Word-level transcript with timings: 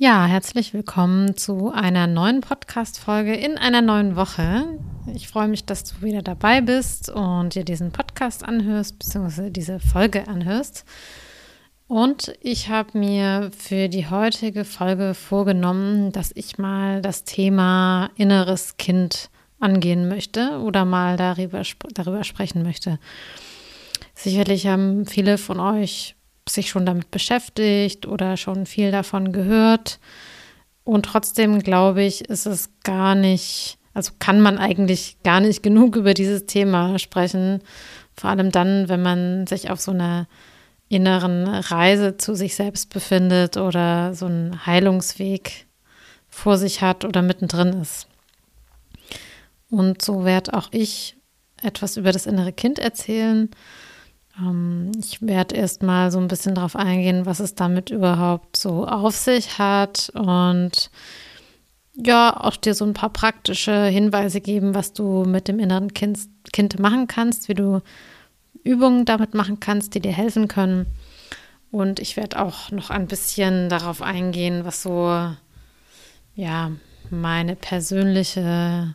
Ja, 0.00 0.26
herzlich 0.26 0.74
willkommen 0.74 1.36
zu 1.36 1.72
einer 1.72 2.06
neuen 2.06 2.40
Podcast-Folge 2.40 3.34
in 3.34 3.58
einer 3.58 3.82
neuen 3.82 4.14
Woche. 4.14 4.78
Ich 5.12 5.26
freue 5.26 5.48
mich, 5.48 5.64
dass 5.64 5.82
du 5.82 6.02
wieder 6.02 6.22
dabei 6.22 6.60
bist 6.60 7.10
und 7.10 7.56
dir 7.56 7.64
diesen 7.64 7.90
Podcast 7.90 8.44
anhörst, 8.44 9.00
beziehungsweise 9.00 9.50
diese 9.50 9.80
Folge 9.80 10.28
anhörst. 10.28 10.84
Und 11.88 12.32
ich 12.40 12.68
habe 12.68 12.96
mir 12.96 13.50
für 13.50 13.88
die 13.88 14.08
heutige 14.08 14.64
Folge 14.64 15.14
vorgenommen, 15.14 16.12
dass 16.12 16.30
ich 16.36 16.58
mal 16.58 17.02
das 17.02 17.24
Thema 17.24 18.10
inneres 18.14 18.76
Kind 18.76 19.30
angehen 19.58 20.08
möchte 20.08 20.60
oder 20.60 20.84
mal 20.84 21.16
darüber, 21.16 21.62
darüber 21.92 22.22
sprechen 22.22 22.62
möchte. 22.62 23.00
Sicherlich 24.14 24.68
haben 24.68 25.06
viele 25.06 25.38
von 25.38 25.58
euch 25.58 26.14
sich 26.48 26.70
schon 26.70 26.86
damit 26.86 27.10
beschäftigt 27.10 28.06
oder 28.06 28.36
schon 28.36 28.66
viel 28.66 28.90
davon 28.90 29.32
gehört. 29.32 29.98
Und 30.84 31.04
trotzdem 31.04 31.60
glaube 31.60 32.02
ich, 32.02 32.28
ist 32.28 32.46
es 32.46 32.70
gar 32.82 33.14
nicht, 33.14 33.78
also 33.94 34.12
kann 34.18 34.40
man 34.40 34.58
eigentlich 34.58 35.16
gar 35.22 35.40
nicht 35.40 35.62
genug 35.62 35.96
über 35.96 36.14
dieses 36.14 36.46
Thema 36.46 36.98
sprechen. 36.98 37.62
Vor 38.16 38.30
allem 38.30 38.50
dann, 38.50 38.88
wenn 38.88 39.02
man 39.02 39.46
sich 39.46 39.70
auf 39.70 39.80
so 39.80 39.92
einer 39.92 40.26
inneren 40.88 41.46
Reise 41.46 42.16
zu 42.16 42.34
sich 42.34 42.56
selbst 42.56 42.90
befindet 42.90 43.58
oder 43.58 44.14
so 44.14 44.26
einen 44.26 44.64
Heilungsweg 44.64 45.66
vor 46.28 46.56
sich 46.56 46.80
hat 46.80 47.04
oder 47.04 47.20
mittendrin 47.20 47.82
ist. 47.82 48.08
Und 49.70 50.00
so 50.00 50.24
werde 50.24 50.54
auch 50.54 50.68
ich 50.70 51.16
etwas 51.62 51.96
über 51.96 52.12
das 52.12 52.26
innere 52.26 52.52
Kind 52.52 52.78
erzählen 52.78 53.50
ich 54.98 55.20
werde 55.20 55.56
erst 55.56 55.82
mal 55.82 56.12
so 56.12 56.18
ein 56.18 56.28
bisschen 56.28 56.54
darauf 56.54 56.76
eingehen, 56.76 57.26
was 57.26 57.40
es 57.40 57.54
damit 57.54 57.90
überhaupt 57.90 58.56
so 58.56 58.86
auf 58.86 59.16
sich 59.16 59.58
hat 59.58 60.10
und 60.14 60.90
ja, 61.94 62.36
auch 62.38 62.56
dir 62.56 62.74
so 62.74 62.84
ein 62.84 62.94
paar 62.94 63.10
praktische 63.10 63.86
Hinweise 63.86 64.40
geben, 64.40 64.74
was 64.74 64.92
du 64.92 65.24
mit 65.24 65.48
dem 65.48 65.58
inneren 65.58 65.92
Kind, 65.92 66.20
kind 66.52 66.78
machen 66.78 67.08
kannst, 67.08 67.48
wie 67.48 67.54
du 67.54 67.82
Übungen 68.62 69.04
damit 69.04 69.34
machen 69.34 69.58
kannst, 69.58 69.94
die 69.94 70.00
dir 70.00 70.12
helfen 70.12 70.46
können. 70.46 70.86
Und 71.72 71.98
ich 71.98 72.16
werde 72.16 72.40
auch 72.40 72.70
noch 72.70 72.90
ein 72.90 73.08
bisschen 73.08 73.68
darauf 73.68 74.00
eingehen, 74.00 74.64
was 74.64 74.82
so, 74.82 75.32
ja, 76.34 76.70
meine 77.10 77.56
persönliche 77.56 78.94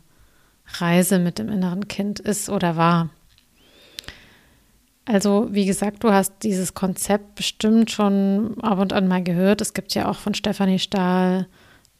Reise 0.66 1.20
mit 1.20 1.40
dem 1.40 1.50
inneren 1.50 1.88
Kind 1.90 2.20
ist 2.22 2.50
oder 2.50 2.78
war. 2.78 3.10
Also, 5.06 5.50
wie 5.52 5.66
gesagt, 5.66 6.04
du 6.04 6.12
hast 6.12 6.34
dieses 6.44 6.74
Konzept 6.74 7.36
bestimmt 7.36 7.92
schon 7.92 8.56
ab 8.62 8.80
und 8.80 8.94
an 8.94 9.08
mal 9.08 9.22
gehört. 9.24 9.60
Es 9.60 9.74
gibt 9.74 9.94
ja 9.96 10.08
auch 10.10 10.18
von 10.18 10.34
Stefanie 10.34 10.80
Stahl 10.80 11.48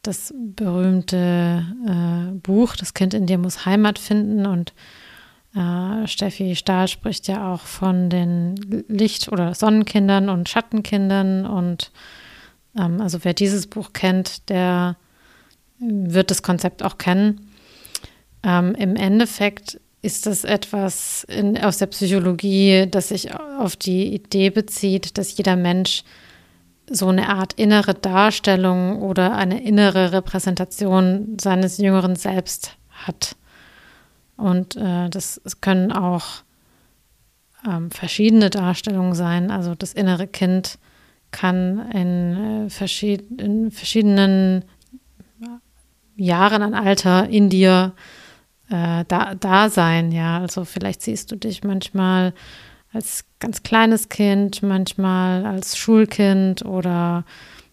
das 0.06 0.34
berühmte 0.36 1.64
äh, 1.86 2.32
Buch 2.38 2.76
Das 2.76 2.94
Kind 2.94 3.14
in 3.14 3.26
dir 3.26 3.38
muss 3.38 3.66
Heimat 3.66 3.98
finden. 3.98 4.46
Und 4.46 4.72
äh, 5.54 6.06
Steffi 6.06 6.56
Stahl 6.56 6.88
spricht 6.88 7.28
ja 7.28 7.52
auch 7.52 7.60
von 7.60 8.08
den 8.08 8.54
Licht- 8.88 9.30
oder 9.30 9.54
Sonnenkindern 9.54 10.28
und 10.28 10.48
Schattenkindern. 10.48 11.44
Und 11.44 11.90
ähm, 12.78 13.00
also 13.00 13.22
wer 13.22 13.34
dieses 13.34 13.66
Buch 13.66 13.92
kennt, 13.92 14.48
der 14.48 14.96
wird 15.78 16.30
das 16.30 16.42
Konzept 16.42 16.82
auch 16.82 16.98
kennen. 16.98 17.50
Ähm, 18.42 18.74
Im 18.74 18.96
Endeffekt 18.96 19.80
ist 20.04 20.26
das 20.26 20.44
etwas 20.44 21.24
in, 21.24 21.56
aus 21.56 21.78
der 21.78 21.86
Psychologie, 21.86 22.86
das 22.90 23.08
sich 23.08 23.34
auf 23.34 23.74
die 23.74 24.14
Idee 24.14 24.50
bezieht, 24.50 25.16
dass 25.16 25.36
jeder 25.36 25.56
Mensch 25.56 26.04
so 26.90 27.08
eine 27.08 27.30
Art 27.30 27.54
innere 27.54 27.94
Darstellung 27.94 29.00
oder 29.00 29.34
eine 29.34 29.62
innere 29.62 30.12
Repräsentation 30.12 31.38
seines 31.40 31.78
jüngeren 31.78 32.16
Selbst 32.16 32.76
hat. 32.90 33.36
Und 34.36 34.76
äh, 34.76 35.08
das 35.08 35.40
können 35.62 35.90
auch 35.90 36.42
ähm, 37.66 37.90
verschiedene 37.90 38.50
Darstellungen 38.50 39.14
sein. 39.14 39.50
Also 39.50 39.74
das 39.74 39.94
innere 39.94 40.26
Kind 40.26 40.78
kann 41.30 41.90
in, 41.92 42.66
äh, 42.66 42.70
verschied 42.70 43.40
in 43.40 43.70
verschiedenen 43.70 44.66
Jahren 46.16 46.62
an 46.62 46.74
Alter 46.74 47.28
in 47.28 47.48
dir 47.48 47.94
äh, 47.96 48.23
da, 48.74 49.34
da 49.34 49.68
sein, 49.70 50.12
ja. 50.12 50.38
Also 50.38 50.64
vielleicht 50.64 51.02
siehst 51.02 51.30
du 51.30 51.36
dich 51.36 51.64
manchmal 51.64 52.32
als 52.92 53.24
ganz 53.40 53.62
kleines 53.62 54.08
Kind, 54.08 54.62
manchmal 54.62 55.44
als 55.46 55.76
Schulkind 55.76 56.64
oder 56.64 57.24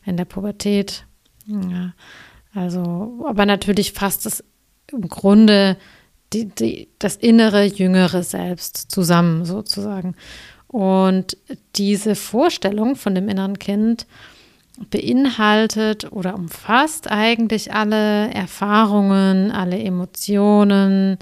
in 0.05 0.17
der 0.17 0.25
Pubertät. 0.25 1.05
Ja. 1.45 1.93
Also, 2.53 3.23
aber 3.27 3.45
natürlich 3.45 3.93
fasst 3.93 4.25
es 4.25 4.43
im 4.91 5.07
Grunde 5.07 5.77
die, 6.33 6.45
die, 6.47 6.89
das 6.99 7.15
innere, 7.15 7.63
jüngere 7.63 8.23
Selbst 8.23 8.91
zusammen, 8.91 9.45
sozusagen. 9.45 10.15
Und 10.67 11.37
diese 11.75 12.15
Vorstellung 12.15 12.95
von 12.95 13.13
dem 13.15 13.27
inneren 13.27 13.59
Kind 13.59 14.07
beinhaltet 14.89 16.11
oder 16.11 16.35
umfasst 16.35 17.09
eigentlich 17.09 17.73
alle 17.73 18.33
Erfahrungen, 18.33 19.51
alle 19.51 19.79
Emotionen, 19.79 21.17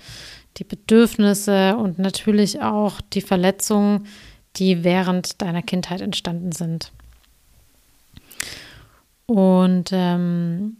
die 0.57 0.63
Bedürfnisse 0.63 1.77
und 1.77 1.99
natürlich 1.99 2.61
auch 2.61 3.01
die 3.01 3.21
Verletzungen, 3.21 4.07
die 4.55 4.83
während 4.83 5.41
deiner 5.41 5.61
Kindheit 5.61 6.01
entstanden 6.01 6.51
sind. 6.51 6.91
Und 9.25 9.91
ähm, 9.91 10.77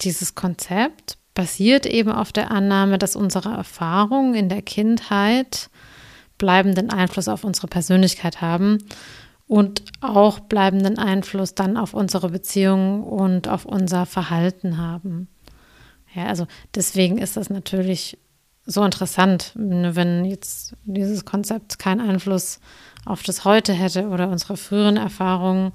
dieses 0.00 0.34
Konzept 0.34 1.18
basiert 1.34 1.86
eben 1.86 2.12
auf 2.12 2.32
der 2.32 2.50
Annahme, 2.50 2.98
dass 2.98 3.16
unsere 3.16 3.50
Erfahrungen 3.50 4.34
in 4.34 4.48
der 4.48 4.62
Kindheit 4.62 5.70
bleibenden 6.38 6.90
Einfluss 6.90 7.28
auf 7.28 7.44
unsere 7.44 7.66
Persönlichkeit 7.66 8.40
haben 8.40 8.78
und 9.46 9.82
auch 10.00 10.40
bleibenden 10.40 10.98
Einfluss 10.98 11.54
dann 11.54 11.76
auf 11.76 11.94
unsere 11.94 12.30
Beziehungen 12.30 13.02
und 13.02 13.48
auf 13.48 13.64
unser 13.64 14.06
Verhalten 14.06 14.78
haben. 14.78 15.28
Ja, 16.14 16.26
also 16.26 16.46
deswegen 16.74 17.18
ist 17.18 17.36
das 17.36 17.50
natürlich 17.50 18.18
so 18.66 18.82
interessant, 18.82 19.52
wenn 19.54 20.24
jetzt 20.24 20.74
dieses 20.84 21.24
Konzept 21.24 21.78
keinen 21.78 22.00
Einfluss 22.00 22.60
auf 23.04 23.22
das 23.22 23.44
Heute 23.44 23.72
hätte 23.72 24.08
oder 24.08 24.28
unsere 24.28 24.56
früheren 24.56 24.96
Erfahrungen 24.96 25.72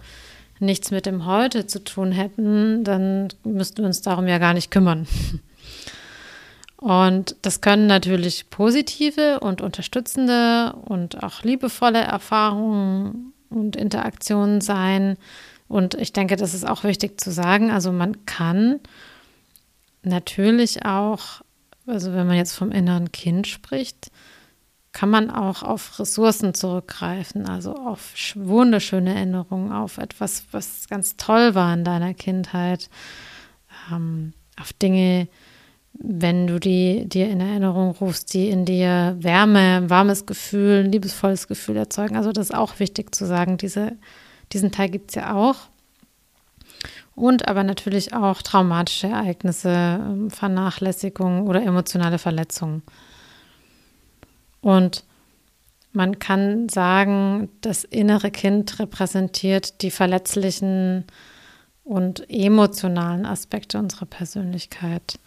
nichts 0.59 0.89
mit 0.91 1.05
dem 1.05 1.25
Heute 1.25 1.67
zu 1.67 1.83
tun 1.83 2.11
hätten, 2.11 2.83
dann 2.83 3.29
müssten 3.43 3.79
wir 3.79 3.85
uns 3.85 4.01
darum 4.01 4.27
ja 4.27 4.39
gar 4.39 4.53
nicht 4.53 4.71
kümmern. 4.71 5.07
Und 6.77 7.35
das 7.41 7.59
können 7.59 7.87
natürlich 7.87 8.49
positive 8.49 9.41
und 9.41 9.59
unterstützende 9.59 10.73
und 10.85 11.21
auch 11.21 11.43
liebevolle 11.43 11.99
Erfahrungen 11.99 13.33
und 13.49 13.75
Interaktionen 13.75 14.61
sein. 14.61 15.17
Und 15.67 15.93
ich 15.95 16.13
denke, 16.13 16.35
das 16.35 16.53
ist 16.53 16.67
auch 16.67 16.83
wichtig 16.83 17.19
zu 17.21 17.31
sagen. 17.31 17.71
Also 17.71 17.91
man 17.91 18.25
kann 18.25 18.79
natürlich 20.03 20.85
auch, 20.85 21.41
also 21.85 22.13
wenn 22.13 22.27
man 22.27 22.37
jetzt 22.37 22.55
vom 22.55 22.71
inneren 22.71 23.11
Kind 23.11 23.47
spricht, 23.47 24.11
kann 24.91 25.09
man 25.09 25.29
auch 25.29 25.61
auf 25.61 25.99
Ressourcen 25.99 26.53
zurückgreifen, 26.53 27.47
also 27.47 27.75
auf 27.75 28.13
wunderschöne 28.35 29.13
Erinnerungen, 29.13 29.71
auf 29.71 29.99
etwas, 29.99 30.45
was 30.51 30.87
ganz 30.89 31.15
toll 31.15 31.53
war 31.53 31.73
in 31.73 31.83
deiner 31.83 32.15
Kindheit, 32.15 32.89
ähm, 33.91 34.33
auf 34.59 34.73
Dinge, 34.73 35.27
wenn 35.99 36.47
du 36.47 36.59
die 36.59 37.07
dir 37.07 37.29
in 37.29 37.41
Erinnerung 37.41 37.91
rufst, 37.91 38.33
die 38.33 38.49
in 38.49 38.63
dir 38.65 39.17
Wärme, 39.19 39.89
warmes 39.89 40.25
Gefühl, 40.25 40.85
ein 40.85 40.91
liebevolles 40.91 41.47
Gefühl 41.47 41.75
erzeugen. 41.75 42.15
Also 42.15 42.31
das 42.31 42.49
ist 42.49 42.55
auch 42.55 42.79
wichtig 42.79 43.13
zu 43.13 43.25
sagen. 43.25 43.57
Diese, 43.57 43.97
diesen 44.53 44.71
Teil 44.71 44.89
gibt 44.89 45.11
es 45.11 45.15
ja 45.15 45.35
auch. 45.35 45.55
Und 47.15 47.49
aber 47.49 47.63
natürlich 47.63 48.13
auch 48.13 48.41
traumatische 48.41 49.07
Ereignisse, 49.07 49.69
ähm, 49.69 50.29
Vernachlässigung 50.29 51.47
oder 51.47 51.61
emotionale 51.61 52.17
Verletzungen. 52.17 52.81
Und 54.61 55.03
man 55.91 56.19
kann 56.19 56.69
sagen, 56.69 57.49
das 57.59 57.83
innere 57.83 58.31
Kind 58.31 58.79
repräsentiert 58.79 59.81
die 59.81 59.91
verletzlichen 59.91 61.03
und 61.83 62.29
emotionalen 62.29 63.25
Aspekte 63.25 63.79
unserer 63.79 64.05
Persönlichkeit. 64.05 65.19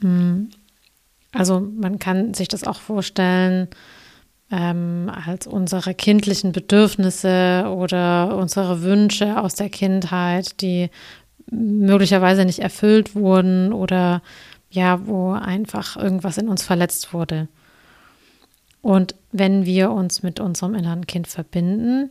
Mhm. 0.00 0.50
Also 1.32 1.60
man 1.60 1.98
kann 1.98 2.34
sich 2.34 2.48
das 2.48 2.64
auch 2.64 2.80
vorstellen 2.80 3.68
ähm, 4.50 5.10
als 5.26 5.46
unsere 5.46 5.94
kindlichen 5.94 6.52
Bedürfnisse 6.52 7.66
oder 7.68 8.36
unsere 8.36 8.82
Wünsche 8.82 9.40
aus 9.40 9.54
der 9.54 9.68
Kindheit, 9.68 10.60
die 10.60 10.90
möglicherweise 11.50 12.44
nicht 12.44 12.58
erfüllt 12.58 13.14
wurden 13.14 13.72
oder 13.72 14.22
ja, 14.70 15.06
wo 15.06 15.32
einfach 15.32 15.96
irgendwas 15.96 16.38
in 16.38 16.48
uns 16.48 16.62
verletzt 16.62 17.12
wurde. 17.12 17.48
Und 18.82 19.14
wenn 19.30 19.66
wir 19.66 19.90
uns 19.90 20.22
mit 20.22 20.40
unserem 20.40 20.74
inneren 20.74 21.06
Kind 21.06 21.26
verbinden, 21.26 22.10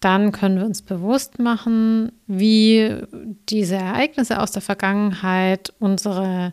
dann 0.00 0.32
können 0.32 0.58
wir 0.58 0.64
uns 0.64 0.82
bewusst 0.82 1.38
machen, 1.38 2.12
wie 2.26 2.94
diese 3.48 3.76
Ereignisse 3.76 4.40
aus 4.40 4.52
der 4.52 4.62
Vergangenheit 4.62 5.72
unsere 5.80 6.52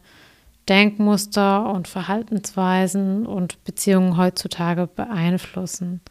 Denkmuster 0.67 1.71
und 1.71 1.87
Verhaltensweisen 1.87 3.25
und 3.25 3.63
Beziehungen 3.63 4.17
heutzutage 4.17 4.87
beeinflussen. 4.87 6.01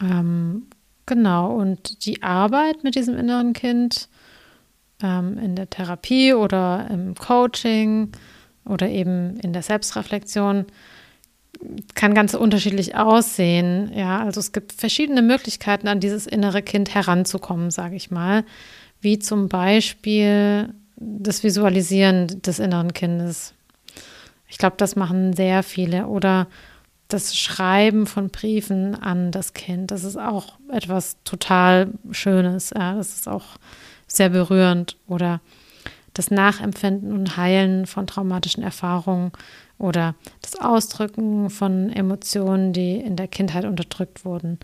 Ähm, 0.00 0.66
genau, 1.06 1.52
und 1.54 2.04
die 2.04 2.22
Arbeit 2.22 2.84
mit 2.84 2.94
diesem 2.94 3.16
inneren 3.16 3.52
Kind 3.52 4.08
ähm, 5.02 5.38
in 5.38 5.56
der 5.56 5.70
Therapie 5.70 6.34
oder 6.34 6.88
im 6.90 7.14
Coaching 7.14 8.12
oder 8.64 8.88
eben 8.88 9.38
in 9.40 9.52
der 9.52 9.62
Selbstreflexion 9.62 10.66
kann 11.94 12.14
ganz 12.14 12.34
unterschiedlich 12.34 12.96
aussehen. 12.96 13.90
Ja, 13.94 14.20
also 14.20 14.40
es 14.40 14.52
gibt 14.52 14.72
verschiedene 14.72 15.22
Möglichkeiten, 15.22 15.88
an 15.88 16.00
dieses 16.00 16.26
innere 16.26 16.62
Kind 16.62 16.94
heranzukommen, 16.94 17.70
sage 17.70 17.96
ich 17.96 18.10
mal, 18.10 18.44
wie 19.00 19.18
zum 19.18 19.48
Beispiel 19.48 20.74
das 20.96 21.42
Visualisieren 21.42 22.42
des 22.42 22.58
inneren 22.58 22.92
Kindes. 22.92 23.54
Ich 24.48 24.58
glaube, 24.58 24.76
das 24.78 24.96
machen 24.96 25.34
sehr 25.34 25.62
viele. 25.62 26.06
Oder 26.06 26.46
das 27.08 27.36
Schreiben 27.36 28.06
von 28.06 28.30
Briefen 28.30 28.94
an 28.94 29.30
das 29.30 29.52
Kind. 29.52 29.90
Das 29.90 30.04
ist 30.04 30.16
auch 30.16 30.58
etwas 30.72 31.16
total 31.24 31.92
Schönes. 32.10 32.70
Ja, 32.76 32.94
das 32.94 33.14
ist 33.14 33.28
auch 33.28 33.44
sehr 34.06 34.30
berührend. 34.30 34.96
Oder 35.06 35.40
das 36.14 36.30
Nachempfinden 36.30 37.12
und 37.12 37.36
Heilen 37.36 37.86
von 37.86 38.06
traumatischen 38.06 38.62
Erfahrungen 38.62 39.32
oder 39.78 40.14
das 40.40 40.58
Ausdrücken 40.58 41.50
von 41.50 41.90
Emotionen, 41.90 42.72
die 42.72 42.96
in 42.96 43.16
der 43.16 43.28
Kindheit 43.28 43.66
unterdrückt 43.66 44.24
wurden. 44.24 44.58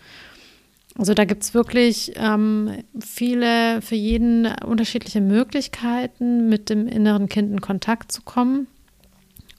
Also 0.98 1.14
da 1.14 1.24
gibt 1.24 1.42
es 1.42 1.54
wirklich 1.54 2.12
ähm, 2.16 2.84
viele, 3.00 3.80
für 3.80 3.94
jeden 3.94 4.46
unterschiedliche 4.46 5.20
Möglichkeiten, 5.20 6.48
mit 6.48 6.68
dem 6.68 6.86
inneren 6.86 7.28
Kind 7.28 7.50
in 7.50 7.60
Kontakt 7.60 8.12
zu 8.12 8.22
kommen. 8.22 8.66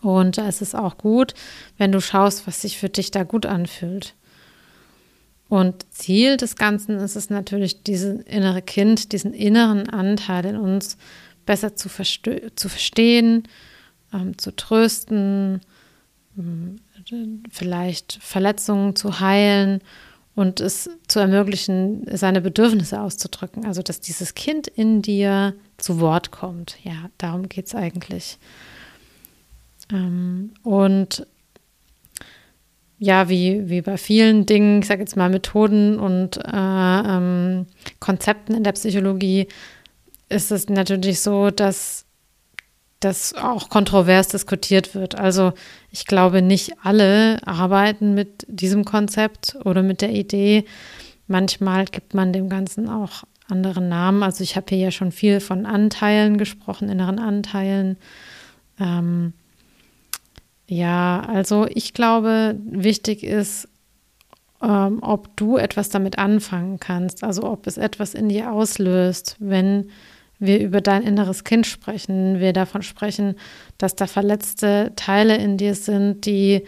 Und 0.01 0.37
da 0.37 0.47
ist 0.47 0.61
es 0.61 0.75
auch 0.75 0.97
gut, 0.97 1.33
wenn 1.77 1.91
du 1.91 2.01
schaust, 2.01 2.45
was 2.45 2.61
sich 2.61 2.77
für 2.77 2.89
dich 2.89 3.09
da 3.09 3.23
gut 3.23 3.45
anfühlt. 3.45 4.13
Und 5.49 5.85
Ziel 5.91 6.37
des 6.37 6.55
Ganzen 6.55 6.97
ist 6.97 7.15
es 7.15 7.29
natürlich, 7.29 7.83
dieses 7.83 8.21
innere 8.23 8.61
Kind, 8.61 9.11
diesen 9.11 9.33
inneren 9.33 9.89
Anteil 9.89 10.45
in 10.45 10.57
uns 10.57 10.97
besser 11.45 11.75
zu, 11.75 11.89
zu 12.55 12.69
verstehen, 12.69 13.43
ähm, 14.13 14.37
zu 14.37 14.55
trösten, 14.55 15.61
ähm, 16.37 16.77
vielleicht 17.51 18.19
Verletzungen 18.21 18.95
zu 18.95 19.19
heilen 19.19 19.81
und 20.35 20.59
es 20.59 20.89
zu 21.07 21.19
ermöglichen, 21.19 22.05
seine 22.11 22.41
Bedürfnisse 22.41 22.99
auszudrücken. 22.99 23.65
Also, 23.65 23.81
dass 23.81 24.01
dieses 24.01 24.33
Kind 24.33 24.67
in 24.67 25.01
dir 25.01 25.53
zu 25.77 25.99
Wort 25.99 26.31
kommt. 26.31 26.77
Ja, 26.83 27.09
darum 27.17 27.49
geht 27.49 27.67
es 27.67 27.75
eigentlich. 27.75 28.37
Ähm, 29.91 30.51
und 30.63 31.27
ja, 32.97 33.27
wie, 33.29 33.69
wie 33.69 33.81
bei 33.81 33.97
vielen 33.97 34.45
Dingen, 34.45 34.81
ich 34.81 34.87
sage 34.87 35.01
jetzt 35.01 35.17
mal 35.17 35.29
Methoden 35.29 35.99
und 35.99 36.37
äh, 36.37 36.49
ähm, 36.51 37.65
Konzepten 37.99 38.55
in 38.55 38.63
der 38.63 38.71
Psychologie, 38.71 39.47
ist 40.29 40.51
es 40.51 40.69
natürlich 40.69 41.19
so, 41.19 41.51
dass 41.51 42.02
das 43.03 43.33
auch 43.33 43.69
kontrovers 43.69 44.29
diskutiert 44.29 44.95
wird. 44.95 45.15
Also 45.15 45.53
ich 45.89 46.05
glaube, 46.05 46.41
nicht 46.41 46.73
alle 46.83 47.45
arbeiten 47.45 48.13
mit 48.13 48.45
diesem 48.47 48.85
Konzept 48.85 49.57
oder 49.63 49.83
mit 49.83 50.01
der 50.01 50.11
Idee. 50.11 50.65
Manchmal 51.27 51.85
gibt 51.85 52.13
man 52.13 52.33
dem 52.33 52.49
Ganzen 52.49 52.89
auch 52.89 53.23
andere 53.47 53.81
Namen. 53.81 54.23
Also 54.23 54.43
ich 54.43 54.55
habe 54.55 54.67
hier 54.69 54.77
ja 54.77 54.91
schon 54.91 55.11
viel 55.11 55.39
von 55.39 55.65
Anteilen 55.65 56.37
gesprochen, 56.37 56.89
inneren 56.89 57.19
Anteilen. 57.19 57.97
Ähm, 58.79 59.33
ja, 60.67 61.21
also 61.27 61.67
ich 61.69 61.93
glaube, 61.93 62.55
wichtig 62.65 63.23
ist, 63.23 63.67
ähm, 64.61 64.99
ob 65.01 65.35
du 65.35 65.57
etwas 65.57 65.89
damit 65.89 66.17
anfangen 66.17 66.79
kannst. 66.79 67.23
Also 67.23 67.43
ob 67.43 67.67
es 67.67 67.77
etwas 67.77 68.13
in 68.13 68.29
dir 68.29 68.51
auslöst, 68.51 69.35
wenn 69.39 69.89
wir 70.45 70.59
über 70.59 70.81
dein 70.81 71.03
inneres 71.03 71.43
Kind 71.43 71.65
sprechen, 71.65 72.39
wir 72.39 72.53
davon 72.53 72.81
sprechen, 72.81 73.35
dass 73.77 73.95
da 73.95 74.07
verletzte 74.07 74.91
Teile 74.95 75.37
in 75.37 75.57
dir 75.57 75.75
sind, 75.75 76.25
die 76.25 76.63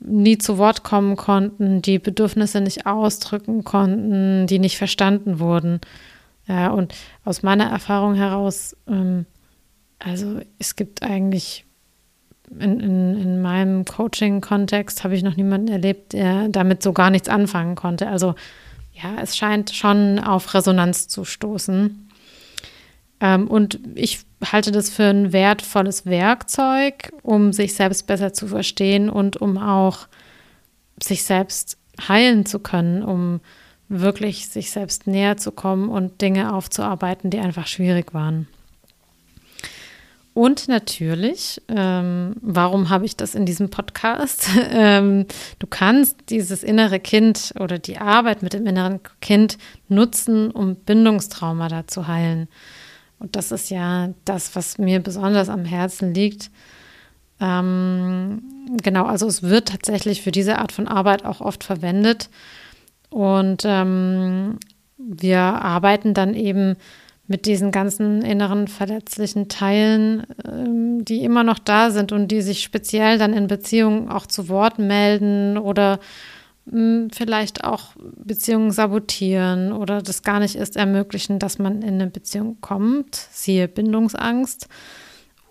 nie 0.00 0.38
zu 0.38 0.58
Wort 0.58 0.82
kommen 0.82 1.16
konnten, 1.16 1.82
die 1.82 1.98
Bedürfnisse 1.98 2.60
nicht 2.60 2.86
ausdrücken 2.86 3.64
konnten, 3.64 4.46
die 4.46 4.58
nicht 4.58 4.78
verstanden 4.78 5.38
wurden. 5.38 5.80
Ja, 6.46 6.70
und 6.70 6.94
aus 7.24 7.42
meiner 7.42 7.66
Erfahrung 7.66 8.14
heraus, 8.14 8.76
ähm, 8.88 9.26
also 9.98 10.40
es 10.58 10.74
gibt 10.76 11.02
eigentlich 11.02 11.64
in, 12.58 12.80
in, 12.80 13.16
in 13.16 13.42
meinem 13.42 13.84
Coaching-Kontext 13.84 15.04
habe 15.04 15.14
ich 15.14 15.22
noch 15.22 15.36
niemanden 15.36 15.68
erlebt, 15.68 16.12
der 16.12 16.48
damit 16.48 16.82
so 16.82 16.92
gar 16.92 17.10
nichts 17.10 17.28
anfangen 17.28 17.76
konnte. 17.76 18.08
Also 18.08 18.34
ja, 18.92 19.16
es 19.22 19.36
scheint 19.36 19.70
schon 19.70 20.18
auf 20.18 20.52
Resonanz 20.52 21.06
zu 21.08 21.24
stoßen. 21.24 22.09
Ähm, 23.20 23.48
und 23.48 23.78
ich 23.94 24.20
halte 24.44 24.72
das 24.72 24.90
für 24.90 25.04
ein 25.04 25.32
wertvolles 25.32 26.06
Werkzeug, 26.06 27.12
um 27.22 27.52
sich 27.52 27.74
selbst 27.74 28.06
besser 28.06 28.32
zu 28.32 28.46
verstehen 28.46 29.10
und 29.10 29.36
um 29.36 29.58
auch 29.58 30.08
sich 31.02 31.24
selbst 31.24 31.76
heilen 32.08 32.46
zu 32.46 32.58
können, 32.58 33.02
um 33.02 33.40
wirklich 33.88 34.48
sich 34.48 34.70
selbst 34.70 35.06
näher 35.06 35.36
zu 35.36 35.52
kommen 35.52 35.88
und 35.88 36.20
Dinge 36.20 36.54
aufzuarbeiten, 36.54 37.30
die 37.30 37.40
einfach 37.40 37.66
schwierig 37.66 38.14
waren. 38.14 38.46
Und 40.32 40.68
natürlich, 40.68 41.60
ähm, 41.68 42.36
warum 42.40 42.88
habe 42.88 43.04
ich 43.04 43.16
das 43.16 43.34
in 43.34 43.46
diesem 43.46 43.68
Podcast? 43.68 44.48
ähm, 44.70 45.26
du 45.58 45.66
kannst 45.66 46.16
dieses 46.30 46.62
innere 46.62 47.00
Kind 47.00 47.52
oder 47.58 47.78
die 47.78 47.98
Arbeit 47.98 48.42
mit 48.42 48.52
dem 48.52 48.66
inneren 48.66 49.00
Kind 49.20 49.58
nutzen, 49.88 50.52
um 50.52 50.76
Bindungstrauma 50.76 51.68
da 51.68 51.86
zu 51.88 52.06
heilen. 52.06 52.48
Und 53.20 53.36
das 53.36 53.52
ist 53.52 53.70
ja 53.70 54.10
das, 54.24 54.56
was 54.56 54.78
mir 54.78 55.00
besonders 55.00 55.48
am 55.48 55.64
Herzen 55.64 56.12
liegt. 56.14 56.50
Ähm, 57.38 58.42
genau, 58.82 59.04
also 59.04 59.26
es 59.26 59.42
wird 59.42 59.68
tatsächlich 59.68 60.22
für 60.22 60.32
diese 60.32 60.58
Art 60.58 60.72
von 60.72 60.88
Arbeit 60.88 61.24
auch 61.24 61.40
oft 61.40 61.62
verwendet. 61.62 62.30
Und 63.10 63.62
ähm, 63.64 64.58
wir 64.96 65.40
arbeiten 65.40 66.14
dann 66.14 66.34
eben 66.34 66.76
mit 67.26 67.46
diesen 67.46 67.70
ganzen 67.70 68.22
inneren 68.22 68.66
verletzlichen 68.66 69.48
Teilen, 69.48 70.24
ähm, 70.44 71.04
die 71.04 71.22
immer 71.22 71.44
noch 71.44 71.58
da 71.58 71.90
sind 71.90 72.12
und 72.12 72.28
die 72.28 72.42
sich 72.42 72.62
speziell 72.62 73.18
dann 73.18 73.34
in 73.34 73.46
Beziehungen 73.46 74.08
auch 74.08 74.26
zu 74.26 74.48
Wort 74.48 74.78
melden 74.78 75.56
oder 75.56 76.00
vielleicht 76.66 77.64
auch 77.64 77.94
Beziehungen 77.96 78.70
sabotieren 78.70 79.72
oder 79.72 80.02
das 80.02 80.22
gar 80.22 80.40
nicht 80.40 80.56
erst 80.56 80.76
ermöglichen, 80.76 81.38
dass 81.38 81.58
man 81.58 81.82
in 81.82 81.94
eine 81.94 82.06
Beziehung 82.06 82.60
kommt, 82.60 83.14
siehe 83.14 83.66
Bindungsangst, 83.66 84.68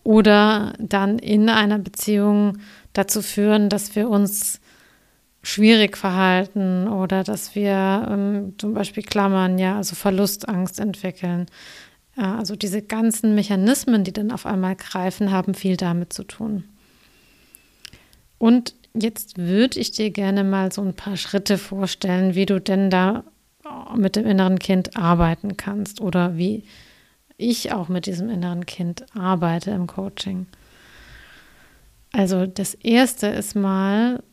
oder 0.03 0.73
dann 0.79 1.19
in 1.19 1.49
einer 1.49 1.77
Beziehung 1.77 2.57
dazu 2.93 3.21
führen, 3.21 3.69
dass 3.69 3.95
wir 3.95 4.09
uns 4.09 4.59
schwierig 5.43 5.97
verhalten 5.97 6.87
oder 6.87 7.23
dass 7.23 7.55
wir 7.55 8.07
ähm, 8.09 8.55
zum 8.57 8.73
Beispiel 8.73 9.03
Klammern, 9.03 9.57
ja, 9.57 9.77
also 9.77 9.95
Verlustangst 9.95 10.79
entwickeln. 10.79 11.45
Äh, 12.17 12.21
also 12.23 12.55
diese 12.55 12.81
ganzen 12.81 13.35
Mechanismen, 13.35 14.03
die 14.03 14.11
dann 14.11 14.31
auf 14.31 14.45
einmal 14.45 14.75
greifen, 14.75 15.31
haben 15.31 15.53
viel 15.53 15.77
damit 15.77 16.11
zu 16.11 16.23
tun. 16.23 16.65
Und 18.37 18.73
Jetzt 18.93 19.37
würde 19.37 19.79
ich 19.79 19.91
dir 19.91 20.09
gerne 20.09 20.43
mal 20.43 20.71
so 20.71 20.81
ein 20.81 20.93
paar 20.93 21.17
Schritte 21.17 21.57
vorstellen, 21.57 22.35
wie 22.35 22.45
du 22.45 22.59
denn 22.59 22.89
da 22.89 23.23
mit 23.95 24.15
dem 24.15 24.25
inneren 24.25 24.59
Kind 24.59 24.97
arbeiten 24.97 25.57
kannst 25.57 26.01
oder 26.01 26.37
wie 26.37 26.63
ich 27.37 27.71
auch 27.71 27.87
mit 27.87 28.05
diesem 28.05 28.29
inneren 28.29 28.65
Kind 28.65 29.05
arbeite 29.15 29.71
im 29.71 29.87
Coaching. 29.87 30.47
Also 32.11 32.45
das 32.45 32.73
Erste 32.73 33.27
ist 33.27 33.55
mal 33.55 34.23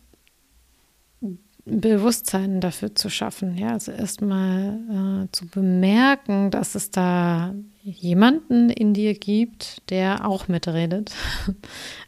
Bewusstsein 1.69 2.61
dafür 2.61 2.95
zu 2.95 3.11
schaffen. 3.11 3.59
Ja, 3.59 3.73
also 3.73 3.91
erstmal 3.91 5.25
äh, 5.25 5.33
zu 5.33 5.49
bemerken, 5.49 6.53
dass 6.53 6.77
es 6.77 6.93
da 6.93 7.55
jemanden 7.83 8.71
in 8.71 8.95
dir 8.95 9.15
gibt, 9.15 9.83
der 9.91 10.29
auch 10.29 10.47
mitredet. 10.47 11.13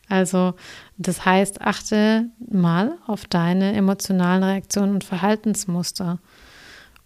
Also 0.08 0.54
das 0.96 1.24
heißt, 1.24 1.60
achte 1.60 2.30
mal 2.50 2.98
auf 3.06 3.26
deine 3.26 3.74
emotionalen 3.74 4.42
Reaktionen 4.42 4.94
und 4.94 5.04
Verhaltensmuster. 5.04 6.18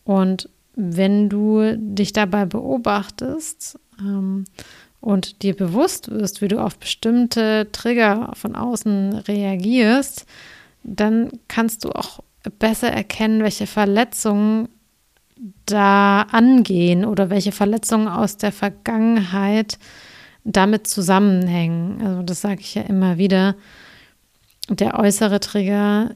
Und 0.05 0.49
wenn 0.75 1.29
du 1.29 1.77
dich 1.77 2.13
dabei 2.13 2.45
beobachtest 2.45 3.79
ähm, 4.01 4.45
und 5.01 5.43
dir 5.43 5.55
bewusst 5.55 6.11
wirst, 6.11 6.41
wie 6.41 6.49
du 6.49 6.63
auf 6.63 6.79
bestimmte 6.79 7.69
Trigger 7.73 8.33
von 8.35 8.57
außen 8.57 9.15
reagierst, 9.15 10.27
dann 10.85 11.31
kannst 11.49 11.85
du 11.85 11.91
auch 11.91 12.21
besser 12.59 12.91
erkennen, 12.91 13.43
welche 13.43 13.67
Verletzungen 13.67 14.69
da 15.67 16.23
angehen 16.23 17.05
oder 17.05 17.31
welche 17.31 17.53
Verletzungen 17.53 18.09
aus 18.09 18.37
der 18.37 18.53
Vergangenheit 18.53 19.79
damit 20.45 20.87
zusammenhängen. 20.87 22.03
Also 22.05 22.23
das 22.23 22.41
sage 22.41 22.61
ich 22.61 22.75
ja 22.75 22.83
immer 22.83 23.19
wieder. 23.19 23.57
Der 24.69 24.99
äußere 24.99 25.41
Trigger 25.41 26.15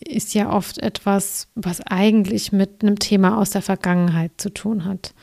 ist 0.00 0.34
ja 0.34 0.52
oft 0.52 0.78
etwas, 0.78 1.48
was 1.54 1.80
eigentlich 1.80 2.52
mit 2.52 2.82
einem 2.82 2.98
Thema 2.98 3.38
aus 3.38 3.50
der 3.50 3.62
Vergangenheit 3.62 4.32
zu 4.36 4.50
tun 4.50 4.84
hat. 4.84 5.14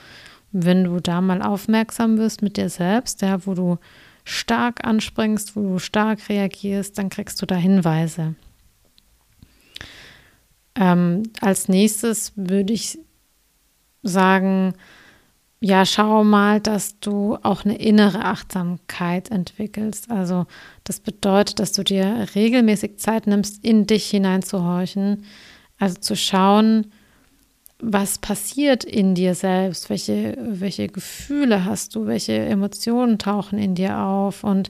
Wenn 0.51 0.83
du 0.83 0.99
da 0.99 1.19
mal 1.21 1.41
aufmerksam 1.41 2.17
wirst 2.17 2.41
mit 2.41 2.57
dir 2.57 2.69
selbst, 2.69 3.21
ja, 3.21 3.45
wo 3.45 3.53
du 3.53 3.77
stark 4.23 4.85
anspringst, 4.85 5.55
wo 5.55 5.61
du 5.61 5.79
stark 5.79 6.29
reagierst, 6.29 6.97
dann 6.97 7.09
kriegst 7.09 7.41
du 7.41 7.45
da 7.45 7.55
Hinweise. 7.55 8.35
Ähm, 10.75 11.23
als 11.41 11.67
nächstes 11.67 12.33
würde 12.35 12.73
ich 12.73 12.97
sagen, 14.01 14.73
ja, 15.63 15.85
schau 15.85 16.25
mal, 16.25 16.59
dass 16.59 16.99
du 16.99 17.37
auch 17.41 17.63
eine 17.63 17.77
innere 17.77 18.25
Achtsamkeit 18.25 19.31
entwickelst. 19.31 20.11
Also 20.11 20.45
das 20.83 20.99
bedeutet, 20.99 21.59
dass 21.59 21.71
du 21.71 21.85
dir 21.85 22.27
regelmäßig 22.35 22.97
Zeit 22.99 23.27
nimmst, 23.27 23.63
in 23.63 23.87
dich 23.87 24.09
hineinzuhorchen. 24.09 25.23
Also 25.79 26.01
zu 26.01 26.17
schauen, 26.17 26.91
was 27.79 28.17
passiert 28.17 28.83
in 28.83 29.15
dir 29.15 29.35
selbst, 29.35 29.89
welche, 29.89 30.37
welche 30.37 30.89
Gefühle 30.89 31.63
hast 31.63 31.95
du, 31.95 32.07
welche 32.07 32.33
Emotionen 32.33 33.17
tauchen 33.17 33.57
in 33.57 33.73
dir 33.73 33.99
auf 33.99 34.43
und 34.43 34.69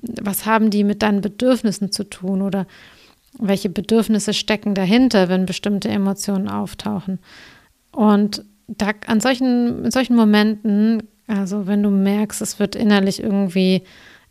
was 0.00 0.46
haben 0.46 0.70
die 0.70 0.84
mit 0.84 1.02
deinen 1.02 1.22
Bedürfnissen 1.22 1.90
zu 1.90 2.04
tun 2.04 2.42
oder 2.42 2.68
welche 3.36 3.68
Bedürfnisse 3.68 4.32
stecken 4.32 4.76
dahinter, 4.76 5.28
wenn 5.28 5.44
bestimmte 5.44 5.88
Emotionen 5.88 6.48
auftauchen. 6.48 7.18
Und 7.90 8.44
da, 8.76 8.92
an 9.06 9.20
solchen, 9.20 9.84
in 9.84 9.90
solchen 9.90 10.16
Momenten, 10.16 11.02
also 11.26 11.66
wenn 11.66 11.82
du 11.82 11.90
merkst, 11.90 12.40
es 12.40 12.58
wird 12.58 12.76
innerlich 12.76 13.22
irgendwie 13.22 13.82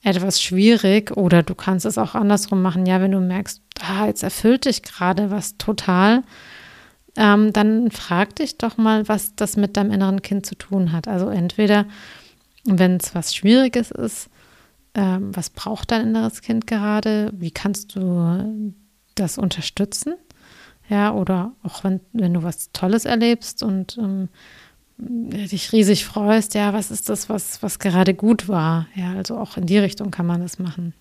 etwas 0.04 0.42
schwierig 0.42 1.16
oder 1.18 1.44
du 1.44 1.56
kannst 1.56 1.86
es 1.86 1.98
auch 1.98 2.16
andersrum 2.16 2.62
machen, 2.62 2.86
ja, 2.86 3.02
wenn 3.02 3.12
du 3.12 3.20
merkst, 3.20 3.62
ah, 3.82 4.08
jetzt 4.08 4.24
erfüllt 4.24 4.66
dich 4.66 4.82
gerade 4.82 5.30
was 5.30 5.58
total, 5.58 6.24
ähm, 7.18 7.52
dann 7.52 7.92
frag 7.92 8.36
dich 8.36 8.58
doch 8.58 8.78
mal, 8.78 9.08
was 9.08 9.36
das 9.36 9.58
mit 9.58 9.76
deinem 9.76 9.92
inneren 9.92 10.22
Kind 10.22 10.46
zu 10.46 10.56
tun 10.56 10.92
hat. 10.92 11.08
Also 11.08 11.28
entweder, 11.30 11.86
wenn 12.64 12.98
es 12.98 13.14
was 13.14 13.36
Schwieriges 13.36 13.92
ist, 13.92 14.30
ähm, 14.94 15.36
was 15.36 15.50
braucht 15.50 15.92
dein 15.92 16.08
inneres 16.08 16.42
Kind 16.42 16.66
gerade? 16.66 17.32
Wie 17.34 17.52
kannst 17.52 17.96
du 17.96 18.74
das 19.16 19.38
unterstützen? 19.38 20.16
Ja, 20.90 21.14
oder 21.14 21.54
auch 21.64 21.84
wenn, 21.84 22.00
wenn 22.14 22.34
du 22.34 22.44
was 22.44 22.72
Tolles 22.72 23.06
erlebst 23.06 23.62
und 23.62 23.98
ähm, 24.00 24.30
dich 24.98 25.72
riesig 25.72 26.06
freust, 26.06 26.56
ja, 26.56 26.74
was 26.74 26.92
ist 26.92 27.10
das, 27.10 27.30
was, 27.30 27.62
was 27.62 27.80
gerade 27.80 28.14
gut 28.14 28.48
war? 28.48 28.88
Ja, 28.96 29.14
also 29.14 29.38
auch 29.38 29.56
in 29.56 29.66
die 29.66 29.78
Richtung 29.78 30.12
kann 30.12 30.26
man 30.26 30.42
das 30.42 30.60
machen. 30.60 30.94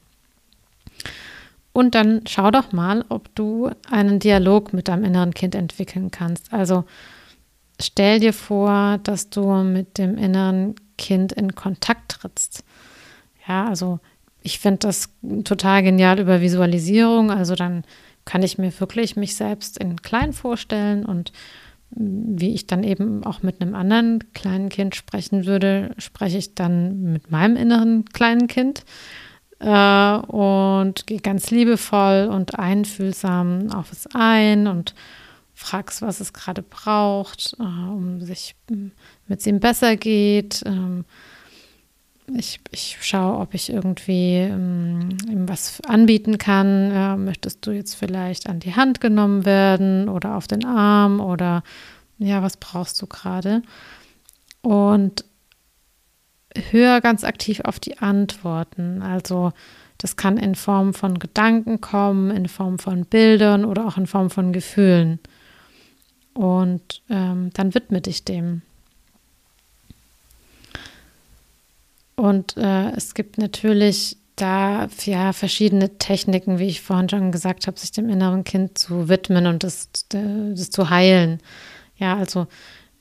Und 1.73 1.95
dann 1.95 2.23
schau 2.27 2.51
doch 2.51 2.73
mal, 2.73 3.05
ob 3.09 3.35
du 3.35 3.71
einen 3.91 4.19
Dialog 4.19 4.73
mit 4.73 4.89
deinem 4.89 5.05
inneren 5.05 5.33
Kind 5.33 5.55
entwickeln 5.55 6.11
kannst. 6.11 6.53
Also 6.53 6.85
stell 7.81 8.21
dir 8.21 8.33
vor, 8.33 8.99
dass 9.03 9.31
du 9.31 9.63
mit 9.63 9.97
dem 9.97 10.19
inneren 10.19 10.75
Kind 10.97 11.33
in 11.33 11.55
Kontakt 11.55 12.21
trittst. 12.21 12.65
Ja, 13.47 13.69
also 13.69 14.01
ich 14.43 14.59
finde 14.59 14.79
das 14.79 15.11
total 15.45 15.83
genial 15.83 16.19
über 16.19 16.41
Visualisierung. 16.41 17.31
Also 17.31 17.55
dann 17.55 17.85
kann 18.29 18.43
ich 18.43 18.59
mir 18.59 18.79
wirklich 18.79 19.17
mich 19.17 19.37
selbst 19.37 19.79
in 19.79 20.03
klein 20.03 20.35
vorstellen 20.35 21.07
und 21.07 21.33
wie 21.91 22.53
ich 22.53 22.67
dann 22.67 22.85
eben 22.85 23.25
auch 23.25 23.43
mit 23.43 23.63
einem 23.63 23.75
anderen 23.75 24.23
kleinen 24.35 24.69
Kind 24.69 24.95
sprechen 24.95 25.47
würde, 25.47 25.95
spreche 25.97 26.37
ich 26.37 26.55
dann 26.55 27.11
mit 27.11 27.31
meinem 27.31 27.57
inneren 27.57 28.05
kleinen 28.05 28.47
Kind 28.47 28.85
äh, 29.61 30.17
und 30.17 31.07
gehe 31.07 31.21
ganz 31.21 31.51
liebevoll 31.51 32.29
und 32.31 32.59
einfühlsam 32.59 33.71
auf 33.71 33.93
es 33.93 34.07
ein 34.13 34.67
und 34.67 34.95
fragst, 35.55 36.03
was 36.03 36.21
es 36.21 36.35
gerade 36.35 36.61
braucht, 36.61 37.57
äh, 37.59 37.63
um 37.63 38.21
sich 38.21 38.57
mit 39.27 39.47
ihm 39.47 39.59
besser 39.59 39.97
geht. 39.97 40.63
Ähm, 40.67 41.07
ich, 42.37 42.61
ich 42.71 42.99
schaue, 43.01 43.39
ob 43.39 43.55
ich 43.55 43.71
irgendwie 43.71 44.37
ähm, 44.37 45.17
was 45.49 45.81
anbieten 45.83 46.39
kann. 46.39 46.93
Ja, 46.93 47.17
möchtest 47.17 47.67
du 47.67 47.71
jetzt 47.71 47.95
vielleicht 47.95 48.49
an 48.49 48.61
die 48.61 48.75
Hand 48.75 49.01
genommen 49.01 49.45
werden 49.45 50.09
oder 50.09 50.37
auf 50.37 50.47
den 50.47 50.65
Arm 50.65 51.21
oder 51.21 51.63
ja, 52.19 52.43
was 52.43 52.57
brauchst 52.57 53.01
du 53.01 53.07
gerade? 53.07 53.63
Und 54.63 55.25
höre 56.71 57.01
ganz 57.01 57.25
aktiv 57.25 57.61
auf 57.61 57.79
die 57.79 57.99
Antworten. 57.99 59.03
Also 59.03 59.53
das 59.99 60.17
kann 60.17 60.37
in 60.37 60.55
Form 60.55 60.95
von 60.95 61.19
Gedanken 61.19 61.81
kommen, 61.81 62.31
in 62.31 62.49
Form 62.49 62.79
von 62.79 63.05
Bildern 63.05 63.65
oder 63.65 63.87
auch 63.87 63.97
in 63.97 64.07
Form 64.07 64.31
von 64.31 64.53
Gefühlen. 64.53 65.19
Und 66.35 67.03
ähm, 67.11 67.51
dann 67.55 67.75
widme 67.75 68.01
dich 68.01 68.25
dem. 68.25 68.63
Und 72.19 72.57
äh, 72.57 72.91
es 72.97 73.15
gibt 73.15 73.39
natürlich 73.39 74.17
da 74.35 74.89
ja 75.05 75.33
verschiedene 75.33 75.99
Techniken, 75.99 76.59
wie 76.59 76.67
ich 76.67 76.81
vorhin 76.81 77.09
schon 77.09 77.31
gesagt 77.31 77.69
habe, 77.69 77.79
sich 77.79 77.93
dem 77.93 78.09
inneren 78.09 78.43
Kind 78.43 78.77
zu 78.77 79.09
widmen 79.09 79.47
und 79.47 79.63
das, 79.63 79.89
das 80.09 80.71
zu 80.71 80.91
heilen. 80.91 81.39
Ja, 81.97 82.17
also 82.17 82.49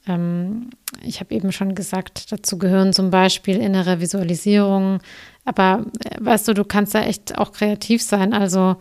ähm, 0.08 0.70
ich 1.04 1.20
habe 1.20 1.34
eben 1.34 1.52
schon 1.52 1.74
gesagt, 1.74 2.32
dazu 2.32 2.60
gehören 2.60 2.94
zum 2.94 3.10
Beispiel 3.10 3.58
innere 3.58 4.00
Visualisierungen. 4.00 5.00
Aber 5.46 5.88
äh, 6.04 6.18
weißt 6.20 6.48
du, 6.50 6.54
du 6.54 6.64
kannst 6.64 6.94
da 6.94 7.02
echt 7.02 7.40
auch 7.40 7.54
kreativ 7.54 8.04
sein. 8.04 8.34
Also 8.34 8.76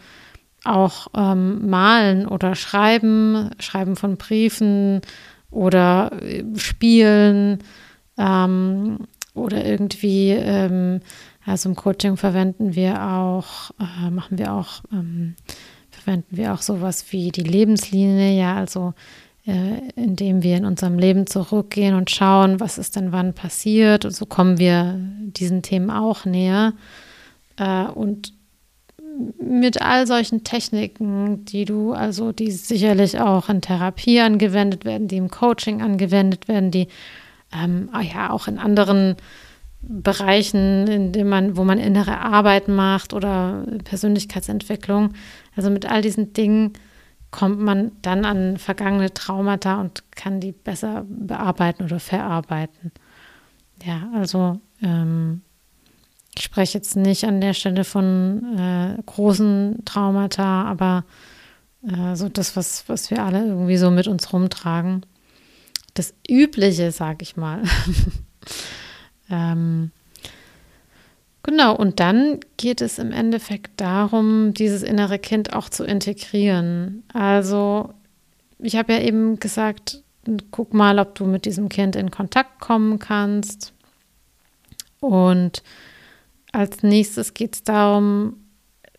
auch 0.65 1.07
ähm, 1.17 1.67
malen 1.67 2.29
oder 2.29 2.55
schreiben, 2.55 3.53
schreiben 3.59 3.97
von 3.97 4.19
Briefen 4.19 5.01
oder 5.51 6.13
äh, 6.21 6.45
spielen. 6.57 7.61
Ähm, 8.19 8.99
oder 9.37 9.65
irgendwie, 9.65 10.31
ähm, 10.31 11.01
also 11.45 11.69
im 11.69 11.77
Coaching 11.77 12.17
verwenden 12.17 12.75
wir 12.75 13.03
auch, 13.03 13.71
äh, 13.81 14.11
machen 14.11 14.39
wir 14.39 14.53
auch, 14.53 14.83
ähm, 14.93 15.35
verwenden 15.91 16.37
wir 16.37 16.55
auch 16.55 16.63
sowas 16.63 17.07
wie 17.11 17.31
die 17.31 17.43
Lebenslinie, 17.43 18.37
ja, 18.39 18.57
also 18.57 18.95
äh, 19.47 19.89
indem 19.95 20.43
wir 20.43 20.57
in 20.57 20.65
unserem 20.65 20.99
Leben 20.99 21.27
zurückgehen 21.27 21.95
und 21.95 22.11
schauen, 22.11 22.59
was 22.59 22.79
ist 22.79 22.97
denn 22.97 23.13
wann 23.13 23.33
passiert. 23.33 24.05
Und 24.05 24.11
so 24.11 24.27
kommen 24.27 24.59
wir 24.59 24.99
diesen 24.99 25.63
Themen 25.63 25.91
auch 25.91 26.25
näher. 26.25 26.73
Äh, 27.57 27.85
und 27.85 28.33
mit 29.41 29.81
all 29.81 30.07
solchen 30.07 30.45
Techniken, 30.45 31.45
die 31.45 31.65
du, 31.65 31.93
also 31.93 32.33
die 32.33 32.51
sicherlich 32.51 33.21
auch 33.21 33.49
in 33.49 33.61
Therapie 33.61 34.21
angewendet 34.21 34.85
werden, 34.85 35.09
die 35.09 35.17
im 35.17 35.31
Coaching 35.31 35.81
angewendet 35.81 36.49
werden, 36.49 36.71
die 36.71 36.89
ähm, 37.53 37.91
ja 38.03 38.31
auch 38.31 38.49
in 38.49 38.59
anderen 38.59 39.17
Bereichen, 39.81 40.87
in 40.89 41.13
denen 41.13 41.31
man, 41.31 41.57
wo 41.57 41.65
man 41.65 41.79
innere 41.79 42.19
Arbeit 42.19 42.69
macht 42.69 43.13
oder 43.13 43.65
Persönlichkeitsentwicklung. 43.85 45.13
Also 45.55 45.71
mit 45.71 45.87
all 45.87 46.03
diesen 46.03 46.33
Dingen 46.33 46.73
kommt 47.31 47.61
man 47.61 47.93
dann 48.03 48.25
an 48.25 48.57
vergangene 48.57 49.13
Traumata 49.13 49.81
und 49.81 50.03
kann 50.13 50.41
die 50.41 50.53
besser 50.53 51.05
bearbeiten 51.09 51.85
oder 51.85 52.01
verarbeiten. 52.01 52.93
Ja, 53.85 54.09
also 54.15 54.61
ähm, 54.83 55.43
ich 56.37 56.45
spreche 56.45 56.79
jetzt 56.79 56.97
nicht 56.97 57.25
an 57.25 57.41
der 57.41 57.55
Stelle 57.55 57.85
von 57.85 58.59
äh, 58.59 59.03
großen 59.05 59.83
Traumata, 59.85 60.65
aber 60.65 61.05
äh, 61.87 62.17
so 62.17 62.29
das, 62.29 62.57
was, 62.57 62.89
was 62.89 63.11
wir 63.11 63.23
alle 63.23 63.47
irgendwie 63.47 63.77
so 63.77 63.91
mit 63.91 64.09
uns 64.09 64.33
rumtragen 64.33 65.05
das 65.99 66.15
Übliche, 66.29 66.93
sag 66.93 67.23
ich 67.23 67.37
mal. 67.37 67.63
ähm, 69.31 69.91
genau, 71.43 71.75
und 71.77 72.01
dann 72.01 72.41
geht 72.57 72.81
es 72.81 72.99
im 72.99 73.13
Endeffekt 73.13 73.81
darum, 73.81 74.55
dieses 74.55 74.83
innere 74.83 75.19
Kind 75.19 75.53
auch 75.53 75.69
zu 75.69 75.85
integrieren. 75.85 77.03
Also, 77.13 77.95
ich 78.59 78.77
habe 78.77 78.95
ja 78.95 79.01
eben 79.01 79.39
gesagt, 79.39 80.03
guck 80.51 80.75
mal, 80.75 80.99
ob 80.99 81.15
du 81.15 81.25
mit 81.25 81.45
diesem 81.45 81.69
Kind 81.69 81.97
in 81.97 82.11
Kontakt 82.11 82.61
kommen 82.61 82.99
kannst. 82.99 83.73
Und 85.01 85.63
als 86.53 86.83
nächstes 86.83 87.35
geht 87.35 87.55
es 87.55 87.63
darum, 87.63 88.37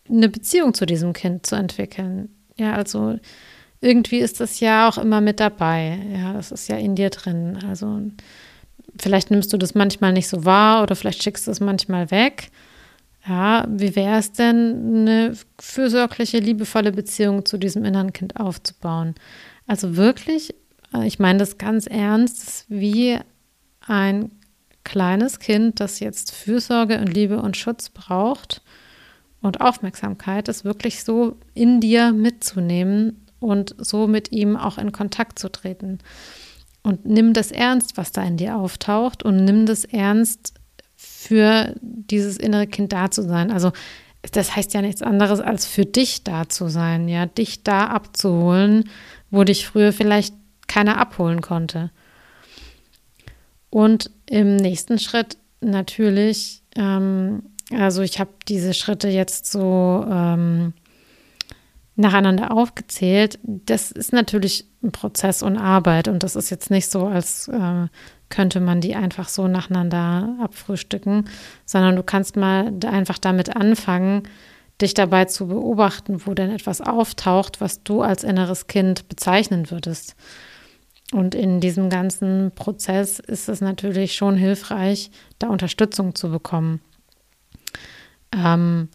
eine 0.08 0.28
Beziehung 0.28 0.74
zu 0.74 0.86
diesem 0.86 1.12
Kind 1.12 1.44
zu 1.44 1.54
entwickeln. 1.54 2.30
Ja, 2.56 2.74
also 2.74 3.18
irgendwie 3.80 4.18
ist 4.18 4.40
das 4.40 4.60
ja 4.60 4.88
auch 4.88 4.98
immer 4.98 5.20
mit 5.20 5.40
dabei. 5.40 5.98
Ja, 6.12 6.32
das 6.32 6.50
ist 6.52 6.68
ja 6.68 6.76
in 6.76 6.94
dir 6.94 7.10
drin. 7.10 7.58
Also 7.68 8.00
vielleicht 8.98 9.30
nimmst 9.30 9.52
du 9.52 9.56
das 9.56 9.74
manchmal 9.74 10.12
nicht 10.12 10.28
so 10.28 10.44
wahr 10.44 10.82
oder 10.82 10.96
vielleicht 10.96 11.22
schickst 11.22 11.46
du 11.46 11.50
es 11.50 11.60
manchmal 11.60 12.10
weg. 12.10 12.50
Ja, 13.26 13.66
wie 13.68 13.94
wäre 13.94 14.18
es 14.18 14.32
denn, 14.32 15.06
eine 15.06 15.36
fürsorgliche, 15.60 16.38
liebevolle 16.38 16.92
Beziehung 16.92 17.44
zu 17.44 17.58
diesem 17.58 17.84
inneren 17.84 18.12
Kind 18.12 18.40
aufzubauen? 18.40 19.14
Also 19.66 19.96
wirklich, 19.96 20.54
äh, 20.94 21.06
ich 21.06 21.18
meine 21.18 21.38
das 21.38 21.58
ganz 21.58 21.86
ernst, 21.86 22.64
wie 22.68 23.18
ein 23.86 24.30
kleines 24.84 25.38
Kind, 25.40 25.80
das 25.80 26.00
jetzt 26.00 26.32
Fürsorge 26.32 26.98
und 26.98 27.12
Liebe 27.12 27.42
und 27.42 27.56
Schutz 27.56 27.90
braucht 27.90 28.62
und 29.42 29.60
Aufmerksamkeit, 29.60 30.48
ist 30.48 30.64
wirklich 30.64 31.04
so 31.04 31.36
in 31.54 31.80
dir 31.80 32.12
mitzunehmen 32.12 33.27
und 33.40 33.74
so 33.78 34.06
mit 34.06 34.32
ihm 34.32 34.56
auch 34.56 34.78
in 34.78 34.92
Kontakt 34.92 35.38
zu 35.38 35.50
treten. 35.50 35.98
Und 36.82 37.04
nimm 37.04 37.32
das 37.32 37.50
ernst, 37.50 37.96
was 37.96 38.12
da 38.12 38.22
in 38.22 38.36
dir 38.36 38.56
auftaucht 38.56 39.22
und 39.22 39.44
nimm 39.44 39.66
das 39.66 39.84
ernst, 39.84 40.54
für 41.00 41.74
dieses 41.80 42.36
innere 42.36 42.66
Kind 42.66 42.92
da 42.92 43.10
zu 43.10 43.22
sein. 43.22 43.52
Also 43.52 43.72
das 44.32 44.56
heißt 44.56 44.74
ja 44.74 44.82
nichts 44.82 45.00
anderes, 45.00 45.40
als 45.40 45.64
für 45.64 45.86
dich 45.86 46.24
da 46.24 46.48
zu 46.48 46.68
sein, 46.68 47.08
ja, 47.08 47.26
dich 47.26 47.62
da 47.62 47.86
abzuholen, 47.86 48.90
wo 49.30 49.44
dich 49.44 49.66
früher 49.66 49.92
vielleicht 49.92 50.34
keiner 50.66 50.98
abholen 50.98 51.40
konnte. 51.40 51.90
Und 53.70 54.10
im 54.26 54.56
nächsten 54.56 54.98
Schritt 54.98 55.36
natürlich, 55.60 56.62
ähm, 56.76 57.42
also 57.70 58.02
ich 58.02 58.18
habe 58.18 58.30
diese 58.48 58.74
Schritte 58.74 59.08
jetzt 59.08 59.50
so 59.50 60.04
ähm, 60.10 60.72
nacheinander 61.98 62.52
aufgezählt. 62.52 63.38
Das 63.42 63.90
ist 63.90 64.12
natürlich 64.12 64.66
ein 64.82 64.92
Prozess 64.92 65.42
und 65.42 65.56
Arbeit 65.56 66.08
und 66.08 66.22
das 66.22 66.36
ist 66.36 66.48
jetzt 66.50 66.70
nicht 66.70 66.90
so, 66.90 67.06
als 67.06 67.48
äh, 67.48 67.88
könnte 68.28 68.60
man 68.60 68.80
die 68.80 68.94
einfach 68.94 69.28
so 69.28 69.48
nacheinander 69.48 70.36
abfrühstücken, 70.40 71.28
sondern 71.64 71.96
du 71.96 72.02
kannst 72.02 72.36
mal 72.36 72.72
einfach 72.86 73.18
damit 73.18 73.56
anfangen, 73.56 74.22
dich 74.80 74.94
dabei 74.94 75.24
zu 75.24 75.48
beobachten, 75.48 76.24
wo 76.24 76.34
denn 76.34 76.50
etwas 76.50 76.80
auftaucht, 76.80 77.60
was 77.60 77.82
du 77.82 78.02
als 78.02 78.22
inneres 78.22 78.68
Kind 78.68 79.08
bezeichnen 79.08 79.70
würdest. 79.72 80.14
Und 81.12 81.34
in 81.34 81.60
diesem 81.60 81.90
ganzen 81.90 82.52
Prozess 82.54 83.18
ist 83.18 83.48
es 83.48 83.60
natürlich 83.60 84.14
schon 84.14 84.36
hilfreich, 84.36 85.10
da 85.40 85.48
Unterstützung 85.48 86.14
zu 86.14 86.30
bekommen. 86.30 86.80
Ähm, 88.32 88.88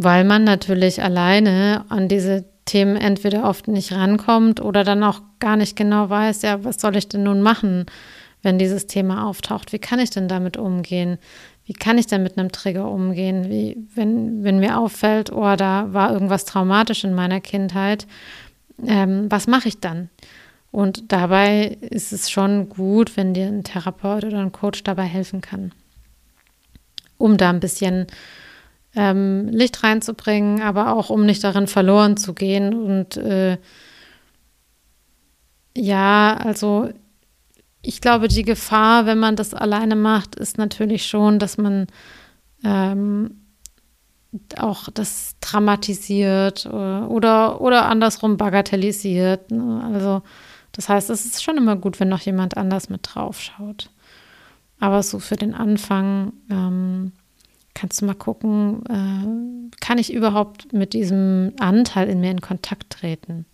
weil 0.00 0.22
man 0.22 0.44
natürlich 0.44 1.02
alleine 1.02 1.84
an 1.88 2.06
diese 2.06 2.44
Themen 2.66 2.96
entweder 2.96 3.48
oft 3.48 3.66
nicht 3.66 3.90
rankommt 3.90 4.60
oder 4.60 4.84
dann 4.84 5.02
auch 5.02 5.22
gar 5.40 5.56
nicht 5.56 5.74
genau 5.74 6.08
weiß, 6.08 6.42
ja, 6.42 6.62
was 6.62 6.80
soll 6.80 6.96
ich 6.96 7.08
denn 7.08 7.24
nun 7.24 7.42
machen, 7.42 7.86
wenn 8.42 8.60
dieses 8.60 8.86
Thema 8.86 9.26
auftaucht? 9.26 9.72
Wie 9.72 9.80
kann 9.80 9.98
ich 9.98 10.10
denn 10.10 10.28
damit 10.28 10.56
umgehen? 10.56 11.18
Wie 11.64 11.72
kann 11.72 11.98
ich 11.98 12.06
denn 12.06 12.22
mit 12.22 12.38
einem 12.38 12.52
Trigger 12.52 12.88
umgehen? 12.88 13.50
Wie, 13.50 13.76
wenn, 13.96 14.44
wenn 14.44 14.60
mir 14.60 14.78
auffällt, 14.78 15.32
oh, 15.32 15.56
da 15.56 15.92
war 15.92 16.12
irgendwas 16.12 16.44
traumatisch 16.44 17.02
in 17.02 17.14
meiner 17.14 17.40
Kindheit, 17.40 18.06
ähm, 18.86 19.26
was 19.28 19.48
mache 19.48 19.66
ich 19.66 19.80
dann? 19.80 20.10
Und 20.70 21.10
dabei 21.10 21.76
ist 21.80 22.12
es 22.12 22.30
schon 22.30 22.68
gut, 22.68 23.16
wenn 23.16 23.34
dir 23.34 23.46
ein 23.46 23.64
Therapeut 23.64 24.22
oder 24.22 24.38
ein 24.38 24.52
Coach 24.52 24.84
dabei 24.84 25.04
helfen 25.04 25.40
kann, 25.40 25.72
um 27.16 27.36
da 27.36 27.50
ein 27.50 27.58
bisschen 27.58 28.06
ähm, 28.98 29.46
Licht 29.48 29.84
reinzubringen, 29.84 30.60
aber 30.60 30.92
auch 30.92 31.08
um 31.08 31.24
nicht 31.24 31.44
darin 31.44 31.68
verloren 31.68 32.16
zu 32.16 32.34
gehen. 32.34 32.74
Und 32.74 33.16
äh, 33.16 33.58
ja, 35.76 36.36
also 36.36 36.90
ich 37.80 38.00
glaube, 38.00 38.26
die 38.26 38.42
Gefahr, 38.42 39.06
wenn 39.06 39.20
man 39.20 39.36
das 39.36 39.54
alleine 39.54 39.94
macht, 39.94 40.34
ist 40.34 40.58
natürlich 40.58 41.06
schon, 41.06 41.38
dass 41.38 41.58
man 41.58 41.86
ähm, 42.64 43.42
auch 44.56 44.88
das 44.92 45.36
dramatisiert 45.40 46.66
oder, 46.66 47.02
äh, 47.02 47.06
oder, 47.06 47.60
oder 47.60 47.86
andersrum 47.86 48.36
bagatellisiert. 48.36 49.52
Ne? 49.52 49.80
Also 49.94 50.22
das 50.72 50.88
heißt, 50.88 51.08
es 51.08 51.24
ist 51.24 51.42
schon 51.42 51.56
immer 51.56 51.76
gut, 51.76 52.00
wenn 52.00 52.08
noch 52.08 52.20
jemand 52.20 52.56
anders 52.56 52.90
mit 52.90 53.08
drauf 53.14 53.40
schaut. 53.40 53.90
Aber 54.80 55.04
so 55.04 55.20
für 55.20 55.36
den 55.36 55.54
Anfang 55.54 56.32
ähm, 56.50 57.12
kannst 57.78 58.00
du 58.00 58.06
mal 58.06 58.14
gucken, 58.14 58.82
äh, 58.88 59.76
kann 59.80 59.98
ich 59.98 60.12
überhaupt 60.12 60.72
mit 60.72 60.92
diesem 60.94 61.52
Anteil 61.60 62.08
in 62.08 62.20
mir 62.20 62.30
in 62.30 62.40
Kontakt 62.40 62.90
treten? 62.90 63.46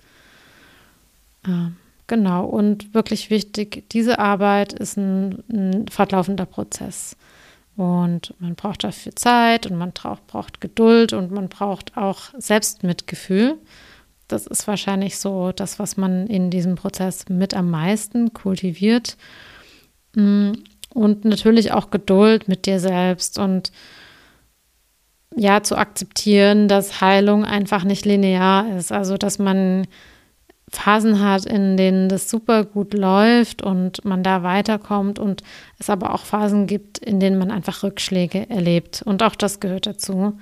Äh, 1.47 1.71
genau, 2.07 2.47
und 2.47 2.95
wirklich 2.95 3.29
wichtig, 3.29 3.85
diese 3.91 4.19
Arbeit 4.19 4.73
ist 4.73 4.97
ein, 4.97 5.45
ein 5.53 5.89
fortlaufender 5.89 6.47
Prozess. 6.47 7.17
Und 7.77 8.35
man 8.39 8.55
braucht 8.55 8.85
dafür 8.85 9.15
Zeit 9.17 9.67
und 9.67 9.77
man 9.77 9.93
braucht 9.93 10.61
Geduld 10.61 11.13
und 11.13 11.33
man 11.33 11.49
braucht 11.49 11.97
auch 11.97 12.33
Selbstmitgefühl. 12.39 13.57
Das 14.29 14.47
ist 14.47 14.67
wahrscheinlich 14.67 15.19
so 15.19 15.53
das, 15.53 15.79
was 15.79 15.97
man 15.97 16.29
in 16.29 16.51
diesem 16.51 16.77
Prozess 16.77 17.29
mit 17.29 17.53
am 17.53 17.71
meisten 17.71 18.33
kultiviert. 18.33 19.17
Mm, 20.15 20.53
und 20.95 21.25
natürlich 21.25 21.73
auch 21.73 21.91
Geduld 21.91 22.47
mit 22.49 22.65
dir 22.67 22.79
selbst 22.79 23.39
und 23.39 23.73
ja, 25.37 25.63
zu 25.63 25.77
akzeptieren, 25.77 26.69
dass 26.69 27.01
Heilung 27.01 27.45
einfach 27.45 27.85
nicht 27.85 28.05
linear 28.05 28.77
ist. 28.77 28.93
Also, 28.93 29.17
dass 29.17 29.39
man 29.39 29.87
Phasen 30.71 31.21
hat, 31.21 31.47
in 31.47 31.77
denen 31.77 32.09
das 32.09 32.31
super 32.31 32.65
gut 32.65 32.95
läuft 32.95 33.63
und 33.63 34.05
man 34.05 34.23
da 34.23 34.43
weiterkommt 34.43 35.19
und 35.19 35.43
es 35.79 35.91
aber 35.91 36.15
auch 36.15 36.25
Phasen 36.25 36.67
gibt, 36.67 36.99
in 36.99 37.21
denen 37.21 37.39
man 37.39 37.51
einfach 37.51 37.83
Rückschläge 37.83 38.49
erlebt. 38.51 39.03
Und 39.05 39.23
auch 39.23 39.35
das 39.35 39.61
gehört 39.61 39.87
dazu. 39.87 40.39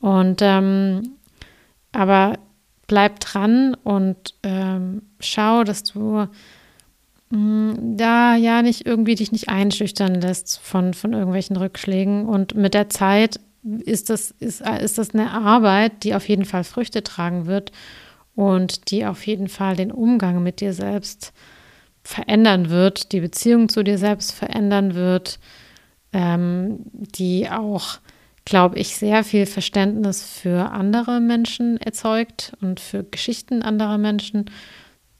Und 0.00 0.40
ähm, 0.42 1.16
aber 1.92 2.38
bleib 2.86 3.20
dran 3.20 3.76
und 3.84 4.34
ähm, 4.42 5.02
schau, 5.20 5.64
dass 5.64 5.84
du 5.84 6.26
mh, 7.30 7.38
mm, 7.38 7.96
da 7.96 8.34
ja 8.36 8.62
nicht 8.62 8.86
irgendwie 8.86 9.14
dich 9.14 9.30
nicht 9.30 9.48
einschüchtern 9.48 10.14
lässt 10.14 10.58
von, 10.58 10.94
von 10.94 11.12
irgendwelchen 11.12 11.56
Rückschlägen. 11.56 12.26
Und 12.26 12.54
mit 12.54 12.74
der 12.74 12.88
Zeit 12.88 13.40
ist 13.62 14.10
das, 14.10 14.30
ist, 14.32 14.62
ist 14.62 14.98
das 14.98 15.14
eine 15.14 15.30
Arbeit, 15.30 16.04
die 16.04 16.14
auf 16.14 16.28
jeden 16.28 16.44
Fall 16.44 16.64
Früchte 16.64 17.02
tragen 17.02 17.46
wird 17.46 17.72
und 18.34 18.90
die 18.90 19.04
auf 19.06 19.26
jeden 19.26 19.48
Fall 19.48 19.76
den 19.76 19.92
Umgang 19.92 20.42
mit 20.42 20.60
dir 20.60 20.72
selbst 20.72 21.32
verändern 22.02 22.70
wird, 22.70 23.12
die 23.12 23.20
Beziehung 23.20 23.68
zu 23.68 23.82
dir 23.82 23.98
selbst 23.98 24.32
verändern 24.32 24.94
wird, 24.94 25.38
ähm, 26.12 26.80
die 26.92 27.50
auch 27.50 27.98
glaube 28.44 28.78
ich, 28.78 28.96
sehr 28.96 29.22
viel 29.22 29.46
Verständnis 29.46 30.24
für 30.24 30.72
andere 30.72 31.20
Menschen 31.20 31.76
erzeugt 31.76 32.52
und 32.60 32.80
für 32.80 33.04
Geschichten 33.04 33.62
anderer 33.62 33.98
Menschen. 33.98 34.46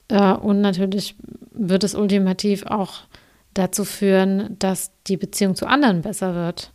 Äh, 0.09 0.33
und 0.33 0.61
natürlich 0.61 1.15
wird 1.53 1.85
es 1.85 1.95
ultimativ 1.95 2.67
auch 2.67 3.03
dazu 3.55 3.85
führen, 3.85 4.57
dass 4.59 4.91
die 5.07 5.17
Beziehung 5.17 5.55
zu 5.55 5.67
anderen 5.67 6.03
besser 6.03 6.35
wird. 6.35 6.73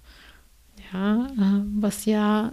Ja, 0.93 1.25
äh, 1.25 1.63
was 1.79 2.05
ja 2.05 2.51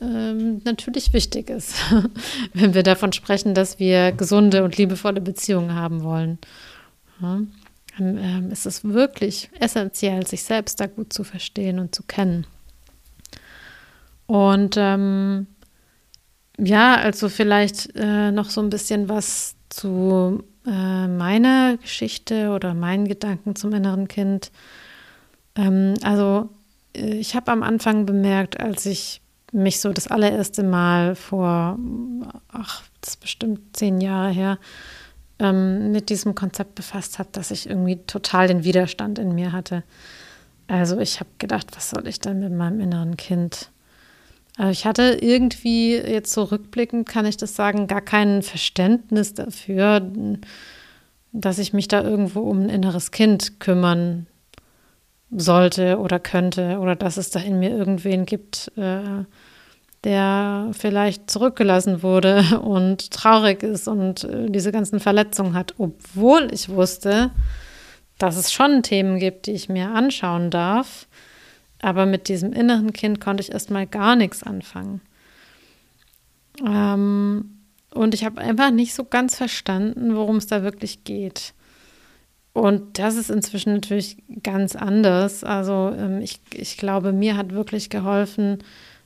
äh, 0.00 0.32
natürlich 0.64 1.12
wichtig 1.12 1.50
ist, 1.50 1.74
wenn 2.54 2.74
wir 2.74 2.82
davon 2.82 3.12
sprechen, 3.12 3.54
dass 3.54 3.78
wir 3.78 4.12
gesunde 4.12 4.64
und 4.64 4.76
liebevolle 4.76 5.20
Beziehungen 5.20 5.74
haben 5.74 6.02
wollen. 6.02 6.38
Ja, 7.20 7.40
dann 7.98 8.18
ähm, 8.18 8.50
ist 8.50 8.66
es 8.66 8.84
wirklich 8.84 9.50
essentiell, 9.58 10.26
sich 10.26 10.42
selbst 10.44 10.80
da 10.80 10.86
gut 10.86 11.12
zu 11.12 11.24
verstehen 11.24 11.78
und 11.78 11.94
zu 11.94 12.02
kennen. 12.02 12.46
Und 14.26 14.76
ähm, 14.78 15.46
ja, 16.58 16.94
also 16.94 17.28
vielleicht 17.28 17.94
äh, 17.96 18.30
noch 18.30 18.50
so 18.50 18.60
ein 18.60 18.70
bisschen 18.70 19.08
was 19.08 19.56
zu 19.68 20.44
äh, 20.66 21.06
meiner 21.08 21.76
Geschichte 21.78 22.50
oder 22.50 22.74
meinen 22.74 23.08
Gedanken 23.08 23.56
zum 23.56 23.72
inneren 23.74 24.08
Kind. 24.08 24.50
Ähm, 25.56 25.94
also 26.02 26.48
ich 26.92 27.34
habe 27.34 27.50
am 27.52 27.62
Anfang 27.62 28.06
bemerkt, 28.06 28.60
als 28.60 28.86
ich 28.86 29.22
mich 29.52 29.80
so 29.80 29.92
das 29.92 30.08
allererste 30.08 30.62
Mal 30.62 31.14
vor, 31.14 31.78
ach, 32.48 32.82
das 33.00 33.14
ist 33.14 33.20
bestimmt 33.20 33.76
zehn 33.76 34.00
Jahre 34.00 34.30
her, 34.30 34.58
ähm, 35.38 35.92
mit 35.92 36.08
diesem 36.08 36.34
Konzept 36.34 36.74
befasst 36.74 37.18
habe, 37.18 37.28
dass 37.32 37.50
ich 37.50 37.68
irgendwie 37.68 37.96
total 38.06 38.48
den 38.48 38.64
Widerstand 38.64 39.18
in 39.18 39.34
mir 39.34 39.52
hatte. 39.52 39.82
Also 40.68 40.98
ich 40.98 41.20
habe 41.20 41.30
gedacht, 41.38 41.68
was 41.74 41.90
soll 41.90 42.06
ich 42.06 42.18
denn 42.20 42.40
mit 42.40 42.52
meinem 42.52 42.80
inneren 42.80 43.16
Kind? 43.16 43.70
Also 44.56 44.70
ich 44.70 44.86
hatte 44.86 45.18
irgendwie, 45.20 45.96
jetzt 45.96 46.32
so 46.32 46.44
rückblickend 46.44 47.08
kann 47.08 47.26
ich 47.26 47.36
das 47.36 47.56
sagen, 47.56 47.86
gar 47.86 48.02
kein 48.02 48.42
Verständnis 48.42 49.34
dafür, 49.34 50.00
dass 51.32 51.58
ich 51.58 51.72
mich 51.72 51.88
da 51.88 52.02
irgendwo 52.02 52.40
um 52.40 52.60
ein 52.60 52.68
inneres 52.68 53.10
Kind 53.10 53.60
kümmern 53.60 54.26
sollte 55.32 55.98
oder 55.98 56.18
könnte 56.18 56.78
oder 56.78 56.94
dass 56.94 57.16
es 57.16 57.30
da 57.30 57.40
in 57.40 57.58
mir 57.58 57.70
irgendwen 57.70 58.26
gibt, 58.26 58.70
äh, 58.76 59.24
der 60.04 60.70
vielleicht 60.72 61.30
zurückgelassen 61.30 62.02
wurde 62.02 62.60
und 62.62 63.10
traurig 63.10 63.62
ist 63.62 63.88
und 63.88 64.24
äh, 64.24 64.50
diese 64.50 64.72
ganzen 64.72 65.00
Verletzungen 65.00 65.54
hat, 65.54 65.74
obwohl 65.78 66.48
ich 66.52 66.68
wusste, 66.68 67.30
dass 68.18 68.36
es 68.36 68.52
schon 68.52 68.82
Themen 68.82 69.18
gibt, 69.18 69.46
die 69.46 69.52
ich 69.52 69.68
mir 69.68 69.90
anschauen 69.90 70.50
darf 70.50 71.08
Aber 71.80 72.06
mit 72.06 72.28
diesem 72.28 72.52
inneren 72.52 72.92
Kind 72.92 73.20
konnte 73.20 73.42
ich 73.42 73.52
erstmal 73.52 73.86
gar 73.86 74.14
nichts 74.16 74.42
anfangen. 74.42 75.00
Ähm, 76.64 77.58
und 77.94 78.14
ich 78.14 78.24
habe 78.24 78.40
einfach 78.40 78.70
nicht 78.70 78.94
so 78.94 79.04
ganz 79.04 79.36
verstanden, 79.36 80.14
worum 80.14 80.36
es 80.36 80.46
da 80.46 80.62
wirklich 80.62 81.04
geht. 81.04 81.54
Und 82.52 82.98
das 82.98 83.16
ist 83.16 83.30
inzwischen 83.30 83.72
natürlich 83.72 84.22
ganz 84.42 84.76
anders. 84.76 85.42
Also 85.42 85.92
ähm, 85.96 86.20
ich, 86.20 86.40
ich 86.54 86.76
glaube, 86.76 87.12
mir 87.12 87.36
hat 87.36 87.52
wirklich 87.52 87.88
geholfen 87.88 88.58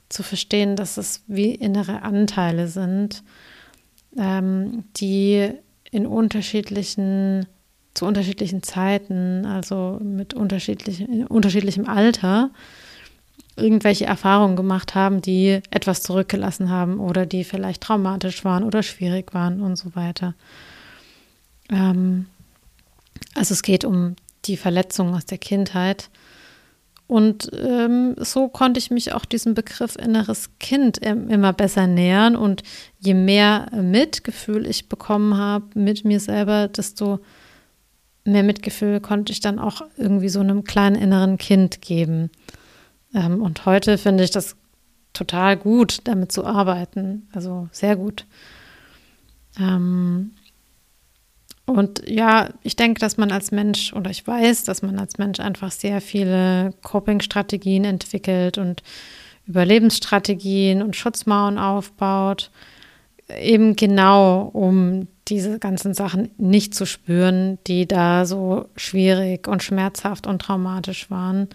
zu 0.09 0.23
verstehen, 0.23 0.77
dass 0.77 0.97
es 0.97 1.23
wie 1.27 1.55
innere 1.55 2.03
Anteile 2.03 2.69
sind, 2.69 3.23
ähm, 4.17 4.85
die 4.97 5.51
in 5.91 6.07
unterschiedlichen, 6.07 7.47
zu 7.95 8.07
unterschiedlichen 8.07 8.63
Zeiten, 8.63 9.47
also 9.47 10.01
mit 10.03 10.35
unterschiedlich, 10.35 11.07
unterschiedlichem 11.29 11.89
Alter, 11.89 12.51
irgendwelche 13.57 14.07
Erfahrungen 14.07 14.57
gemacht 14.57 14.95
haben, 14.95 15.23
die 15.23 15.61
etwas 15.71 16.03
zurückgelassen 16.03 16.69
haben 16.69 17.01
oder 17.01 17.27
die 17.27 17.45
vielleicht 17.45 17.83
traumatisch 17.83 18.45
waren 18.45 18.65
oder 18.65 18.83
schwierig 18.83 19.33
waren 19.35 19.61
und 19.61 19.77
so 19.77 19.95
weiter. 19.95 20.35
Ähm, 21.71 22.27
also 23.35 23.55
es 23.55 23.63
geht 23.63 23.85
um 23.85 24.17
die 24.45 24.57
Verletzungen 24.57 25.15
aus 25.15 25.27
der 25.27 25.39
Kindheit. 25.39 26.11
Und 27.09 27.51
ähm, 27.53 28.17
so 28.19 28.49
konnte 28.49 28.79
ich 28.79 28.91
mich 28.91 29.13
auch 29.13 29.25
diesem 29.25 29.55
Begriff 29.55 29.95
inneres 29.95 30.51
Kind 30.59 30.99
immer 30.99 31.53
besser 31.53 31.87
nähern. 31.87 32.35
Und 32.35 32.63
je 32.99 33.15
mehr 33.15 33.71
Mitgefühl 33.73 34.67
ich 34.67 34.89
bekommen 34.89 35.37
habe 35.37 35.67
mit 35.75 36.05
mir 36.05 36.19
selber, 36.19 36.67
desto 36.67 37.21
mehr 38.25 38.43
Mitgefühl 38.43 39.01
konnte 39.01 39.33
ich 39.33 39.41
dann 39.41 39.61
auch 39.61 39.83
irgendwie 39.97 40.29
so 40.29 40.41
einem 40.41 40.65
kleinen 40.65 40.97
inneren 40.97 41.39
Kind 41.39 41.81
geben. 41.81 42.31
Ähm, 43.15 43.41
und 43.41 43.65
heute 43.67 43.99
finde 43.99 44.25
ich 44.25 44.33
das 44.33 44.57
total 45.13 45.57
gut, 45.57 46.01
damit 46.05 46.33
zu 46.33 46.45
arbeiten. 46.45 47.29
Also 47.33 47.69
sehr 47.71 47.95
gut. 47.95 48.27
Ähm, 49.61 50.33
und 51.67 52.03
ja, 52.09 52.51
ich 52.63 52.77
denke, 52.77 53.01
dass 53.01 53.17
man 53.17 53.33
als 53.33 53.51
Mensch 53.51 53.93
oder 53.93 54.11
ich 54.11 54.27
weiß, 54.27 54.65
dass 54.65 54.83
man 54.83 54.99
als 54.99 55.19
Mensch 55.19 55.41
einfach 55.41 55.73
sehr 55.73 56.01
viele 56.01 56.73
Coping-Strategien 56.83 57.85
entwickelt 57.85 58.57
und 58.57 58.83
Überlebensstrategien 59.47 60.81
und 60.81 60.97
Schutzmauern 60.97 61.59
aufbaut, 61.59 62.51
eben 63.41 63.75
genau 63.75 64.43
um 64.53 65.09
diese 65.29 65.59
ganzen 65.59 65.93
Sachen 65.93 66.31
nicht 66.39 66.75
zu 66.75 66.87
spüren, 66.87 67.59
die 67.67 67.87
da 67.87 68.27
so 68.27 68.69
schwierig 68.77 69.49
und 69.49 69.63
schmerzhaft 69.63 70.29
und 70.29 70.41
traumatisch 70.41 71.11
waren. 71.11 71.49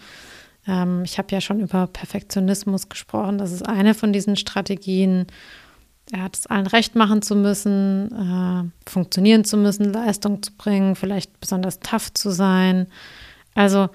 Ähm, 0.68 1.04
ich 1.06 1.18
habe 1.18 1.30
ja 1.32 1.40
schon 1.40 1.62
über 1.62 1.88
Perfektionismus 1.88 2.90
gesprochen. 2.90 3.38
Das 3.38 3.54
ist 3.54 3.66
eine 3.66 3.94
von 3.94 4.12
diesen 4.12 4.36
Strategien 4.36 5.28
er 6.12 6.24
hat 6.24 6.36
es 6.36 6.48
allen 6.48 6.68
recht 6.68 6.96
machen 6.96 7.22
zu 7.22 7.36
müssen, 7.36 8.12
äh, 8.12 8.90
funktionieren 8.90 9.44
zu 9.44 9.58
müssen, 9.58 9.94
Leistung 9.94 10.42
zu 10.42 10.52
bringen, 10.54 10.96
vielleicht 10.96 11.40
besonders 11.40 11.80
tough 11.80 12.14
zu 12.14 12.32
sein. 12.32 12.88
Also 13.54 13.90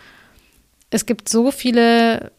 es 0.91 1.07
gibt 1.07 1.29
so 1.29 1.51
viele 1.51 2.33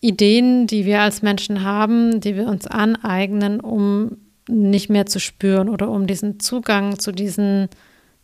Ideen, 0.00 0.66
die 0.66 0.84
wir 0.84 1.00
als 1.00 1.22
Menschen 1.22 1.64
haben, 1.64 2.20
die 2.20 2.36
wir 2.36 2.46
uns 2.46 2.66
aneignen, 2.66 3.60
um 3.60 4.18
nicht 4.48 4.90
mehr 4.90 5.06
zu 5.06 5.18
spüren 5.18 5.68
oder 5.68 5.88
um 5.88 6.06
diesen 6.06 6.38
Zugang 6.38 6.98
zu 6.98 7.10
diesen 7.10 7.68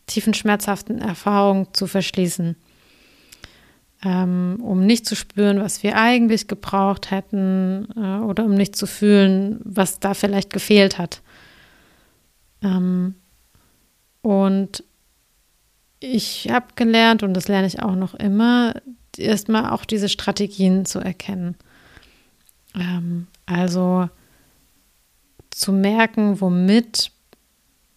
tiefen, 0.05 0.33
schmerzhaften 0.33 0.99
Erfahrungen 0.99 1.67
zu 1.73 1.87
verschließen 1.87 2.55
um 4.61 4.85
nicht 4.85 5.05
zu 5.05 5.15
spüren, 5.15 5.59
was 5.61 5.83
wir 5.83 5.95
eigentlich 5.95 6.47
gebraucht 6.47 7.11
hätten 7.11 7.87
äh, 7.95 8.17
oder 8.23 8.45
um 8.45 8.55
nicht 8.55 8.75
zu 8.75 8.87
fühlen, 8.87 9.59
was 9.63 9.99
da 9.99 10.13
vielleicht 10.13 10.51
gefehlt 10.51 10.97
hat. 10.97 11.21
Ähm, 12.63 13.15
und 14.21 14.83
ich 15.99 16.49
habe 16.49 16.67
gelernt, 16.75 17.21
und 17.21 17.35
das 17.35 17.47
lerne 17.47 17.67
ich 17.67 17.81
auch 17.81 17.95
noch 17.95 18.15
immer, 18.15 18.73
erstmal 19.17 19.69
auch 19.69 19.85
diese 19.85 20.09
Strategien 20.09 20.85
zu 20.85 20.99
erkennen. 20.99 21.55
Ähm, 22.75 23.27
also 23.45 24.09
zu 25.51 25.73
merken, 25.73 26.41
womit 26.41 27.11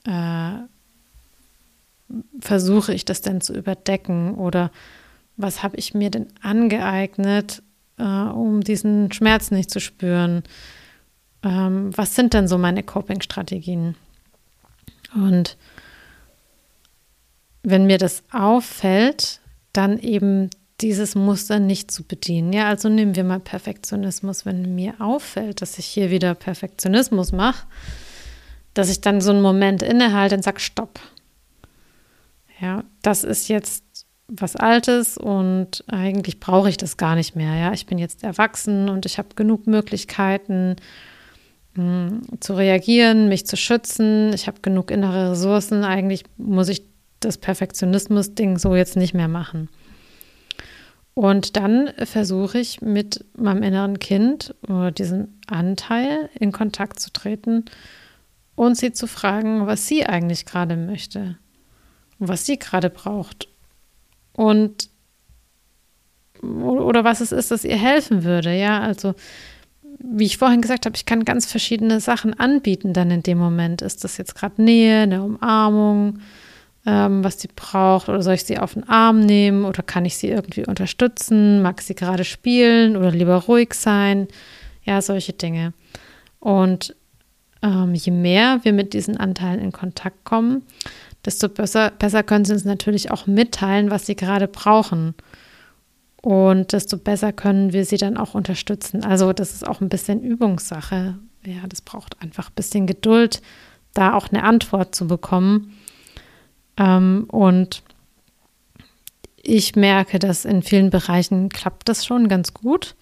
äh, 0.04 0.52
versuche 2.40 2.92
ich 2.92 3.06
das 3.06 3.22
denn 3.22 3.40
zu 3.40 3.54
überdecken 3.54 4.34
oder 4.34 4.70
was 5.36 5.62
habe 5.62 5.76
ich 5.76 5.94
mir 5.94 6.10
denn 6.10 6.28
angeeignet, 6.42 7.62
äh, 7.98 8.02
um 8.02 8.62
diesen 8.62 9.12
Schmerz 9.12 9.50
nicht 9.50 9.70
zu 9.70 9.80
spüren? 9.80 10.42
Ähm, 11.42 11.96
was 11.96 12.14
sind 12.14 12.34
denn 12.34 12.48
so 12.48 12.58
meine 12.58 12.82
Coping-Strategien? 12.82 13.96
Und 15.14 15.56
wenn 17.62 17.86
mir 17.86 17.98
das 17.98 18.22
auffällt, 18.32 19.40
dann 19.72 19.98
eben 19.98 20.50
dieses 20.80 21.14
Muster 21.14 21.58
nicht 21.60 21.90
zu 21.90 22.02
bedienen. 22.02 22.52
Ja, 22.52 22.68
also 22.68 22.88
nehmen 22.88 23.14
wir 23.16 23.24
mal 23.24 23.40
Perfektionismus. 23.40 24.44
Wenn 24.44 24.74
mir 24.74 24.94
auffällt, 25.00 25.62
dass 25.62 25.78
ich 25.78 25.86
hier 25.86 26.10
wieder 26.10 26.34
Perfektionismus 26.34 27.32
mache, 27.32 27.66
dass 28.74 28.90
ich 28.90 29.00
dann 29.00 29.20
so 29.20 29.30
einen 29.30 29.42
Moment 29.42 29.82
innehalte 29.82 30.34
und 30.34 30.42
sage, 30.42 30.60
stopp. 30.60 31.00
Ja, 32.60 32.84
das 33.02 33.24
ist 33.24 33.48
jetzt 33.48 33.83
was 34.28 34.56
Altes 34.56 35.18
und 35.18 35.84
eigentlich 35.87 36.40
brauche 36.40 36.68
ich 36.68 36.76
das 36.76 36.96
gar 36.96 37.14
nicht 37.14 37.37
mehr. 37.37 37.54
Ja, 37.56 37.72
ich 37.72 37.87
bin 37.87 37.98
jetzt 37.98 38.24
erwachsen 38.24 38.88
und 38.88 39.06
ich 39.06 39.18
habe 39.18 39.28
genug 39.37 39.66
Möglichkeiten 39.66 40.76
mh, 41.74 42.08
hm, 42.08 42.22
zu 42.40 42.54
reagieren, 42.54 43.28
mich 43.28 43.46
zu 43.46 43.56
schützen. 43.56 44.32
Ich 44.32 44.46
habe 44.46 44.60
genug 44.62 44.90
innere 44.90 45.32
Ressourcen. 45.32 45.84
Eigentlich 45.84 46.24
muss 46.37 46.68
ich 46.68 46.84
das 47.20 47.38
Perfektionismus-Ding 47.38 48.58
so 48.58 48.74
jetzt 48.74 48.96
nicht 48.96 49.14
mehr 49.14 49.28
machen. 49.28 49.68
Und 51.14 51.56
dann 51.56 51.90
versuche 52.04 52.58
ich 52.58 52.80
mit 52.80 53.24
meinem 53.37 53.62
inneren 53.62 53.98
Kind 54.00 54.54
oder 54.66 54.90
diesem 54.90 55.28
Anteil 55.46 56.28
in 56.38 56.50
Kontakt 56.50 56.98
zu 56.98 57.12
treten 57.12 57.66
und 58.56 58.76
sie 58.76 58.92
zu 58.92 59.06
fragen, 59.06 59.66
was 59.66 59.87
sie 59.87 60.06
eigentlich 60.06 60.44
gerade 60.44 60.76
möchte 60.76 61.38
und 62.18 62.28
was 62.28 62.46
sie 62.46 62.58
gerade 62.58 62.90
braucht 62.90 63.48
und 64.36 64.88
oder 66.42 67.04
was 67.04 67.20
es 67.20 67.32
ist, 67.32 67.50
das 67.50 67.64
ihr 67.64 67.76
helfen 67.76 68.24
würde. 68.24 68.54
Ja, 68.54 68.80
also 68.80 69.14
wie 69.98 70.24
ich 70.24 70.38
vorhin 70.38 70.60
gesagt 70.60 70.86
habe, 70.86 70.96
ich 70.96 71.06
kann 71.06 71.24
ganz 71.24 71.46
verschiedene 71.46 72.00
Sachen 72.00 72.38
anbieten 72.38 72.92
dann 72.92 73.10
in 73.10 73.22
dem 73.22 73.38
Moment. 73.38 73.82
Ist 73.82 74.04
das 74.04 74.16
jetzt 74.16 74.34
gerade 74.34 74.62
Nähe, 74.62 75.02
eine 75.02 75.22
Umarmung, 75.22 76.18
ähm, 76.84 77.24
was 77.24 77.40
sie 77.40 77.48
braucht? 77.54 78.08
Oder 78.08 78.22
soll 78.22 78.34
ich 78.34 78.44
sie 78.44 78.58
auf 78.58 78.74
den 78.74 78.88
Arm 78.88 79.20
nehmen? 79.20 79.64
Oder 79.64 79.82
kann 79.82 80.04
ich 80.04 80.16
sie 80.16 80.28
irgendwie 80.28 80.66
unterstützen? 80.66 81.62
Mag 81.62 81.80
sie 81.80 81.94
gerade 81.94 82.24
spielen 82.24 82.96
oder 82.96 83.10
lieber 83.10 83.36
ruhig 83.36 83.74
sein? 83.74 84.28
Ja, 84.82 85.00
solche 85.00 85.32
Dinge. 85.32 85.72
Und 86.40 86.94
ähm, 87.62 87.94
je 87.94 88.12
mehr 88.12 88.60
wir 88.62 88.72
mit 88.72 88.92
diesen 88.92 89.16
Anteilen 89.16 89.60
in 89.60 89.72
Kontakt 89.72 90.24
kommen, 90.24 90.62
desto 91.24 91.48
besser, 91.48 91.90
besser 91.90 92.22
können 92.22 92.44
sie 92.44 92.52
uns 92.52 92.64
natürlich 92.64 93.10
auch 93.10 93.26
mitteilen, 93.26 93.90
was 93.90 94.06
sie 94.06 94.16
gerade 94.16 94.48
brauchen. 94.48 95.14
Und 96.20 96.72
desto 96.72 96.96
besser 96.96 97.32
können 97.32 97.72
wir 97.72 97.84
sie 97.84 97.96
dann 97.96 98.16
auch 98.16 98.34
unterstützen. 98.34 99.04
Also 99.04 99.32
das 99.32 99.52
ist 99.52 99.66
auch 99.66 99.80
ein 99.80 99.88
bisschen 99.88 100.22
Übungssache. 100.22 101.18
Ja, 101.44 101.66
das 101.68 101.82
braucht 101.82 102.20
einfach 102.22 102.48
ein 102.48 102.54
bisschen 102.54 102.87
Geduld, 102.87 103.42
da 103.92 104.14
auch 104.14 104.28
eine 104.28 104.42
Antwort 104.42 104.94
zu 104.94 105.06
bekommen. 105.06 105.76
Ähm, 106.78 107.26
und 107.28 107.82
ich 109.42 109.76
merke, 109.76 110.18
dass 110.18 110.46
in 110.46 110.62
vielen 110.62 110.90
Bereichen 110.90 111.50
klappt 111.50 111.88
das 111.88 112.06
schon 112.06 112.28
ganz 112.28 112.54
gut. 112.54 112.94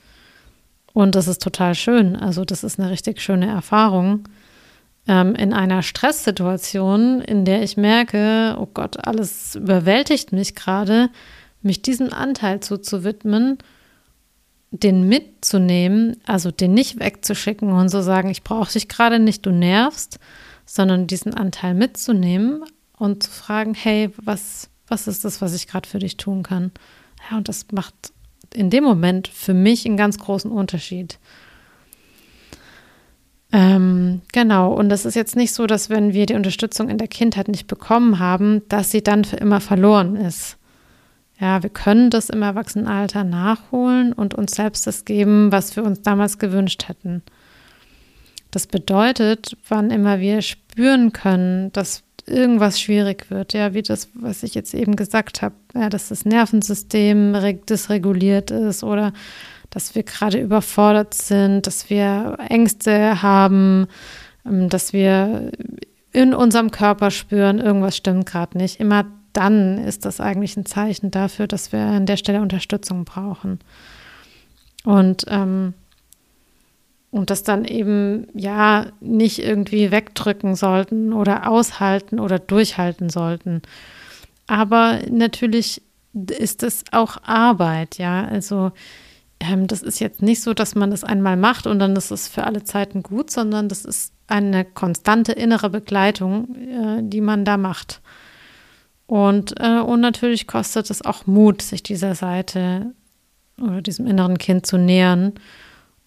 Und 0.92 1.14
das 1.14 1.28
ist 1.28 1.42
total 1.42 1.74
schön. 1.74 2.16
Also 2.16 2.44
das 2.44 2.64
ist 2.64 2.78
eine 2.78 2.90
richtig 2.90 3.20
schöne 3.20 3.46
Erfahrung 3.46 4.24
ähm, 5.08 5.34
in 5.34 5.52
einer 5.52 5.82
Stresssituation, 5.82 7.20
in 7.20 7.44
der 7.44 7.62
ich 7.62 7.76
merke, 7.76 8.56
oh 8.58 8.68
Gott, 8.72 9.06
alles 9.06 9.56
überwältigt 9.56 10.32
mich 10.32 10.54
gerade, 10.54 11.10
mich 11.62 11.82
diesem 11.82 12.12
Anteil 12.12 12.60
zuzuwidmen, 12.60 13.58
den 14.70 15.08
mitzunehmen, 15.08 16.16
also 16.26 16.50
den 16.50 16.72
nicht 16.72 16.98
wegzuschicken 16.98 17.70
und 17.70 17.90
zu 17.90 17.98
so 17.98 18.02
sagen, 18.02 18.30
ich 18.30 18.42
brauche 18.42 18.72
dich 18.72 18.88
gerade 18.88 19.18
nicht, 19.18 19.44
du 19.44 19.50
nervst, 19.50 20.18
sondern 20.64 21.06
diesen 21.06 21.34
Anteil 21.34 21.74
mitzunehmen 21.74 22.64
und 22.96 23.24
zu 23.24 23.30
fragen, 23.30 23.74
hey, 23.74 24.10
was, 24.16 24.70
was 24.86 25.08
ist 25.08 25.24
das, 25.24 25.42
was 25.42 25.54
ich 25.54 25.66
gerade 25.66 25.88
für 25.88 25.98
dich 25.98 26.16
tun 26.16 26.42
kann? 26.42 26.72
Ja, 27.30 27.36
und 27.36 27.48
das 27.48 27.66
macht 27.72 27.94
in 28.54 28.70
dem 28.70 28.84
Moment 28.84 29.28
für 29.28 29.54
mich 29.54 29.84
einen 29.84 29.96
ganz 29.96 30.18
großen 30.18 30.50
Unterschied. 30.50 31.18
Ähm, 33.52 34.22
genau, 34.32 34.72
und 34.72 34.88
das 34.88 35.04
ist 35.04 35.14
jetzt 35.14 35.36
nicht 35.36 35.52
so, 35.52 35.66
dass 35.66 35.90
wenn 35.90 36.14
wir 36.14 36.24
die 36.24 36.34
Unterstützung 36.34 36.88
in 36.88 36.96
der 36.96 37.08
Kindheit 37.08 37.48
nicht 37.48 37.66
bekommen 37.66 38.18
haben, 38.18 38.62
dass 38.68 38.90
sie 38.90 39.02
dann 39.02 39.24
für 39.24 39.36
immer 39.36 39.60
verloren 39.60 40.16
ist. 40.16 40.56
Ja, 41.38 41.62
wir 41.62 41.70
können 41.70 42.08
das 42.08 42.30
im 42.30 42.40
Erwachsenenalter 42.40 43.24
nachholen 43.24 44.12
und 44.12 44.32
uns 44.34 44.52
selbst 44.52 44.86
das 44.86 45.04
geben, 45.04 45.52
was 45.52 45.76
wir 45.76 45.84
uns 45.84 46.00
damals 46.00 46.38
gewünscht 46.38 46.88
hätten. 46.88 47.22
Das 48.50 48.66
bedeutet, 48.66 49.56
wann 49.68 49.90
immer 49.90 50.20
wir 50.20 50.40
spüren 50.40 51.12
können, 51.12 51.72
dass 51.72 52.04
irgendwas 52.26 52.80
schwierig 52.80 53.30
wird, 53.30 53.52
ja, 53.52 53.74
wie 53.74 53.82
das, 53.82 54.08
was 54.14 54.42
ich 54.42 54.54
jetzt 54.54 54.72
eben 54.74 54.94
gesagt 54.96 55.42
habe, 55.42 55.54
ja, 55.74 55.88
dass 55.88 56.08
das 56.08 56.24
Nervensystem 56.24 57.36
dysreguliert 57.68 58.50
ist 58.50 58.84
oder 58.84 59.12
dass 59.72 59.94
wir 59.94 60.02
gerade 60.04 60.38
überfordert 60.38 61.14
sind, 61.14 61.66
dass 61.66 61.90
wir 61.90 62.36
Ängste 62.48 63.22
haben, 63.22 63.88
ähm, 64.46 64.68
dass 64.68 64.92
wir 64.92 65.50
in 66.12 66.34
unserem 66.34 66.70
Körper 66.70 67.10
spüren, 67.10 67.58
irgendwas 67.58 67.96
stimmt 67.96 68.26
gerade 68.26 68.56
nicht. 68.58 68.78
Immer 68.78 69.06
dann 69.32 69.78
ist 69.78 70.04
das 70.04 70.20
eigentlich 70.20 70.56
ein 70.58 70.66
Zeichen 70.66 71.10
dafür, 71.10 71.46
dass 71.46 71.72
wir 71.72 71.80
an 71.80 72.04
der 72.04 72.18
Stelle 72.18 72.42
Unterstützung 72.42 73.04
brauchen. 73.04 73.58
Und 74.84 75.24
ähm, 75.28 75.74
und 77.10 77.28
das 77.28 77.42
dann 77.42 77.66
eben 77.66 78.26
ja 78.32 78.86
nicht 79.00 79.38
irgendwie 79.38 79.90
wegdrücken 79.90 80.54
sollten 80.54 81.12
oder 81.12 81.46
aushalten 81.46 82.18
oder 82.18 82.38
durchhalten 82.38 83.10
sollten. 83.10 83.60
Aber 84.46 84.98
natürlich 85.10 85.82
ist 86.14 86.62
es 86.62 86.84
auch 86.90 87.18
Arbeit, 87.22 87.98
ja. 87.98 88.24
Also 88.24 88.72
ähm, 89.42 89.66
das 89.66 89.82
ist 89.82 89.98
jetzt 89.98 90.22
nicht 90.22 90.42
so, 90.42 90.54
dass 90.54 90.74
man 90.74 90.90
das 90.90 91.04
einmal 91.04 91.36
macht 91.36 91.66
und 91.66 91.78
dann 91.78 91.94
ist 91.96 92.10
es 92.10 92.28
für 92.28 92.44
alle 92.44 92.64
Zeiten 92.64 93.02
gut, 93.02 93.30
sondern 93.30 93.68
das 93.68 93.84
ist 93.84 94.12
eine 94.26 94.64
konstante 94.64 95.32
innere 95.32 95.70
Begleitung, 95.70 96.54
äh, 96.56 97.02
die 97.02 97.20
man 97.20 97.44
da 97.44 97.56
macht. 97.56 98.00
Und, 99.06 99.54
äh, 99.60 99.80
und 99.80 100.00
natürlich 100.00 100.46
kostet 100.46 100.90
es 100.90 101.04
auch 101.04 101.26
Mut, 101.26 101.60
sich 101.62 101.82
dieser 101.82 102.14
Seite 102.14 102.94
oder 103.60 103.82
diesem 103.82 104.06
inneren 104.06 104.38
Kind 104.38 104.66
zu 104.66 104.78
nähern 104.78 105.34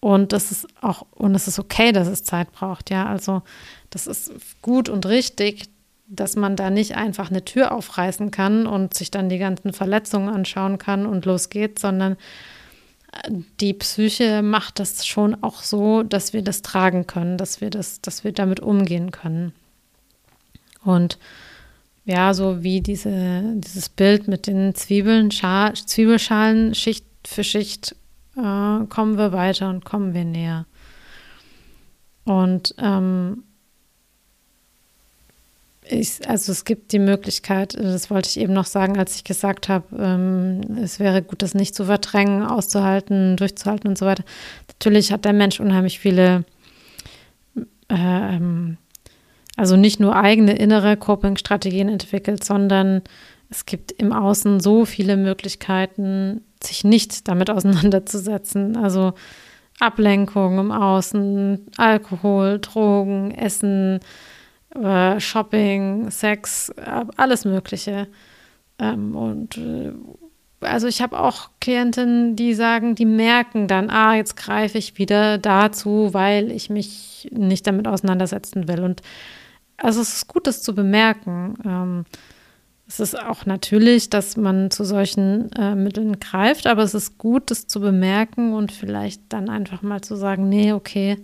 und 0.00 0.32
das 0.32 0.52
ist 0.52 0.68
auch, 0.82 1.06
und 1.12 1.34
es 1.34 1.48
ist 1.48 1.58
okay, 1.58 1.92
dass 1.92 2.06
es 2.06 2.22
Zeit 2.22 2.52
braucht, 2.52 2.90
ja. 2.90 3.06
Also 3.06 3.42
das 3.90 4.06
ist 4.06 4.32
gut 4.62 4.88
und 4.88 5.06
richtig, 5.06 5.64
dass 6.06 6.36
man 6.36 6.54
da 6.54 6.70
nicht 6.70 6.96
einfach 6.96 7.30
eine 7.30 7.44
Tür 7.44 7.72
aufreißen 7.72 8.30
kann 8.30 8.66
und 8.66 8.94
sich 8.94 9.10
dann 9.10 9.28
die 9.28 9.38
ganzen 9.38 9.72
Verletzungen 9.72 10.28
anschauen 10.28 10.78
kann 10.78 11.06
und 11.06 11.24
los 11.24 11.48
geht, 11.48 11.78
sondern 11.78 12.16
die 13.60 13.74
Psyche 13.74 14.42
macht 14.42 14.78
das 14.78 15.06
schon 15.06 15.42
auch 15.42 15.62
so, 15.62 16.02
dass 16.02 16.32
wir 16.32 16.42
das 16.42 16.62
tragen 16.62 17.06
können, 17.06 17.38
dass 17.38 17.60
wir 17.60 17.70
das, 17.70 18.00
dass 18.00 18.24
wir 18.24 18.32
damit 18.32 18.60
umgehen 18.60 19.10
können. 19.10 19.52
Und 20.84 21.18
ja, 22.04 22.34
so 22.34 22.62
wie 22.62 22.80
diese, 22.80 23.42
dieses 23.56 23.88
Bild 23.88 24.28
mit 24.28 24.46
den 24.46 24.74
Zwiebeln, 24.74 25.30
Scha 25.32 25.74
Zwiebelschalen 25.74 26.74
Schicht 26.74 27.04
für 27.26 27.42
Schicht 27.42 27.96
äh, 28.36 28.86
kommen 28.88 29.18
wir 29.18 29.32
weiter 29.32 29.68
und 29.68 29.84
kommen 29.84 30.14
wir 30.14 30.24
näher. 30.24 30.66
Und 32.24 32.74
ähm, 32.78 33.42
ich, 35.88 36.28
also 36.28 36.52
es 36.52 36.64
gibt 36.64 36.92
die 36.92 36.98
Möglichkeit, 36.98 37.74
das 37.74 38.10
wollte 38.10 38.28
ich 38.28 38.40
eben 38.40 38.52
noch 38.52 38.66
sagen, 38.66 38.98
als 38.98 39.16
ich 39.16 39.24
gesagt 39.24 39.68
habe, 39.68 39.84
ähm, 39.98 40.60
es 40.82 40.98
wäre 40.98 41.22
gut, 41.22 41.42
das 41.42 41.54
nicht 41.54 41.74
zu 41.74 41.84
verdrängen, 41.84 42.42
auszuhalten, 42.42 43.36
durchzuhalten 43.36 43.88
und 43.88 43.98
so 43.98 44.06
weiter. 44.06 44.24
Natürlich 44.68 45.12
hat 45.12 45.24
der 45.24 45.32
Mensch 45.32 45.60
unheimlich 45.60 45.98
viele, 45.98 46.44
ähm, 47.88 48.78
also 49.56 49.76
nicht 49.76 50.00
nur 50.00 50.16
eigene 50.16 50.56
innere 50.56 50.96
Coping-Strategien 50.96 51.88
entwickelt, 51.88 52.44
sondern 52.44 53.02
es 53.48 53.64
gibt 53.64 53.92
im 53.92 54.12
Außen 54.12 54.60
so 54.60 54.84
viele 54.84 55.16
Möglichkeiten, 55.16 56.42
sich 56.62 56.84
nicht 56.84 57.28
damit 57.28 57.50
auseinanderzusetzen. 57.50 58.76
Also 58.76 59.14
Ablenkung 59.78 60.58
im 60.58 60.72
Außen, 60.72 61.66
Alkohol, 61.76 62.58
Drogen, 62.60 63.30
Essen, 63.32 64.00
äh, 64.82 65.20
Shopping, 65.20 66.10
Sex, 66.10 66.70
äh, 66.70 67.04
alles 67.16 67.44
Mögliche. 67.44 68.08
Ähm, 68.78 69.16
und 69.16 69.56
äh, 69.58 69.92
also 70.60 70.86
ich 70.86 71.02
habe 71.02 71.18
auch 71.20 71.50
Klientinnen, 71.60 72.36
die 72.36 72.54
sagen, 72.54 72.94
die 72.94 73.04
merken 73.04 73.68
dann, 73.68 73.90
ah, 73.90 74.14
jetzt 74.14 74.36
greife 74.36 74.78
ich 74.78 74.98
wieder 74.98 75.38
dazu, 75.38 76.10
weil 76.12 76.50
ich 76.50 76.70
mich 76.70 77.28
nicht 77.32 77.66
damit 77.66 77.86
auseinandersetzen 77.86 78.68
will. 78.68 78.80
Und 78.80 79.02
also 79.76 80.00
es 80.00 80.14
ist 80.14 80.28
gut, 80.28 80.46
das 80.46 80.62
zu 80.62 80.74
bemerken. 80.74 81.54
Ähm, 81.64 82.04
es 82.88 83.00
ist 83.00 83.18
auch 83.20 83.46
natürlich, 83.46 84.10
dass 84.10 84.36
man 84.36 84.70
zu 84.70 84.84
solchen 84.84 85.50
äh, 85.52 85.74
Mitteln 85.74 86.20
greift, 86.20 86.66
aber 86.66 86.82
es 86.82 86.94
ist 86.94 87.18
gut, 87.18 87.50
das 87.50 87.66
zu 87.66 87.80
bemerken 87.80 88.52
und 88.52 88.70
vielleicht 88.70 89.22
dann 89.28 89.48
einfach 89.48 89.82
mal 89.82 90.02
zu 90.02 90.14
sagen, 90.14 90.48
nee, 90.48 90.72
okay, 90.72 91.18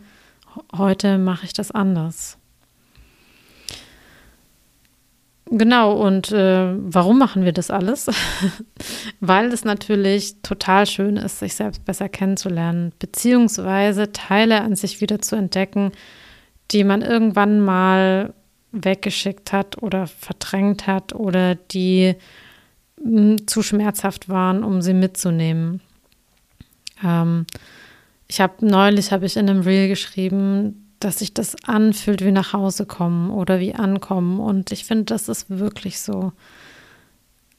heute 0.76 1.18
mache 1.18 1.46
ich 1.46 1.52
das 1.52 1.70
anders. 1.70 2.36
Genau, 5.54 5.92
und 5.92 6.32
äh, 6.32 6.74
warum 6.78 7.18
machen 7.18 7.44
wir 7.44 7.52
das 7.52 7.70
alles? 7.70 8.08
Weil 9.20 9.52
es 9.52 9.66
natürlich 9.66 10.40
total 10.40 10.86
schön 10.86 11.18
ist, 11.18 11.40
sich 11.40 11.54
selbst 11.54 11.84
besser 11.84 12.08
kennenzulernen, 12.08 12.94
beziehungsweise 12.98 14.12
Teile 14.12 14.62
an 14.62 14.76
sich 14.76 15.02
wieder 15.02 15.20
zu 15.20 15.36
entdecken, 15.36 15.92
die 16.70 16.84
man 16.84 17.02
irgendwann 17.02 17.60
mal 17.60 18.32
weggeschickt 18.70 19.52
hat 19.52 19.82
oder 19.82 20.06
verdrängt 20.06 20.86
hat 20.86 21.14
oder 21.14 21.54
die 21.54 22.14
mh, 23.02 23.20
hm, 23.20 23.46
zu 23.46 23.62
schmerzhaft 23.62 24.30
waren, 24.30 24.64
um 24.64 24.80
sie 24.80 24.94
mitzunehmen. 24.94 25.82
Ähm, 27.04 27.44
ich 28.26 28.40
habe 28.40 28.66
neulich 28.66 29.12
habe 29.12 29.26
ich 29.26 29.36
in 29.36 29.50
einem 29.50 29.60
Reel 29.60 29.88
geschrieben, 29.88 30.81
dass 31.04 31.18
sich 31.18 31.34
das 31.34 31.56
anfühlt 31.64 32.24
wie 32.24 32.32
nach 32.32 32.52
Hause 32.52 32.86
kommen 32.86 33.30
oder 33.30 33.60
wie 33.60 33.74
ankommen 33.74 34.40
und 34.40 34.70
ich 34.72 34.84
finde, 34.84 35.04
das 35.04 35.28
ist 35.28 35.50
wirklich 35.50 36.00
so. 36.00 36.32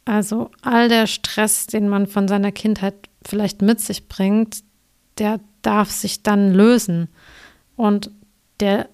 Also 0.06 0.52
all 0.62 0.90
der 0.90 1.08
Stress, 1.08 1.68
den 1.68 1.88
man 1.88 2.08
von 2.08 2.28
seiner 2.28 2.52
Kindheit 2.52 2.96
vielleicht 3.26 3.62
mit 3.62 3.80
sich 3.80 4.08
bringt, 4.08 4.64
der 5.18 5.40
darf 5.62 5.92
sich 5.92 6.24
dann 6.24 6.54
lösen 6.54 7.08
und 7.76 8.12
der 8.60 8.90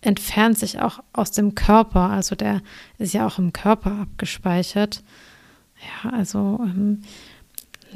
entfernt 0.00 0.58
sich 0.58 0.80
auch 0.80 1.00
aus 1.12 1.30
dem 1.32 1.54
Körper. 1.54 2.10
Also 2.10 2.34
der 2.34 2.62
ist 2.98 3.14
ja 3.14 3.26
auch 3.26 3.38
im 3.38 3.52
Körper 3.52 3.92
abgespeichert. 4.02 5.02
Ja, 6.04 6.10
also 6.10 6.60
ähm, 6.62 7.02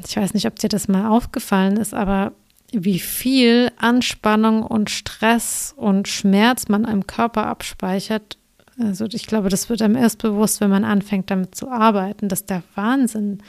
ich 0.05 0.15
weiß 0.15 0.33
nicht, 0.33 0.47
ob 0.47 0.57
dir 0.57 0.69
das 0.69 0.87
mal 0.87 1.07
aufgefallen 1.07 1.77
ist, 1.77 1.93
aber 1.93 2.33
wie 2.73 2.99
viel 2.99 3.71
Anspannung 3.77 4.63
und 4.63 4.89
Stress 4.89 5.73
und 5.77 6.07
Schmerz 6.07 6.67
man 6.67 6.85
im 6.85 7.07
Körper 7.07 7.47
abspeichert. 7.47 8.37
Also 8.79 9.05
ich 9.05 9.27
glaube, 9.27 9.49
das 9.49 9.69
wird 9.69 9.81
einem 9.81 9.95
erst 9.95 10.21
bewusst, 10.21 10.59
wenn 10.61 10.69
man 10.69 10.83
anfängt 10.83 11.29
damit 11.29 11.55
zu 11.55 11.69
arbeiten. 11.69 12.27
Das 12.27 12.41
ist 12.41 12.49
der 12.49 12.63
Wahnsinn. 12.75 13.43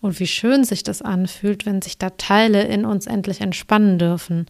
Und 0.00 0.18
wie 0.20 0.26
schön 0.26 0.64
sich 0.64 0.82
das 0.82 1.02
anfühlt, 1.02 1.66
wenn 1.66 1.82
sich 1.82 1.98
da 1.98 2.10
Teile 2.10 2.62
in 2.64 2.84
uns 2.84 3.06
endlich 3.06 3.40
entspannen 3.40 3.98
dürfen. 3.98 4.46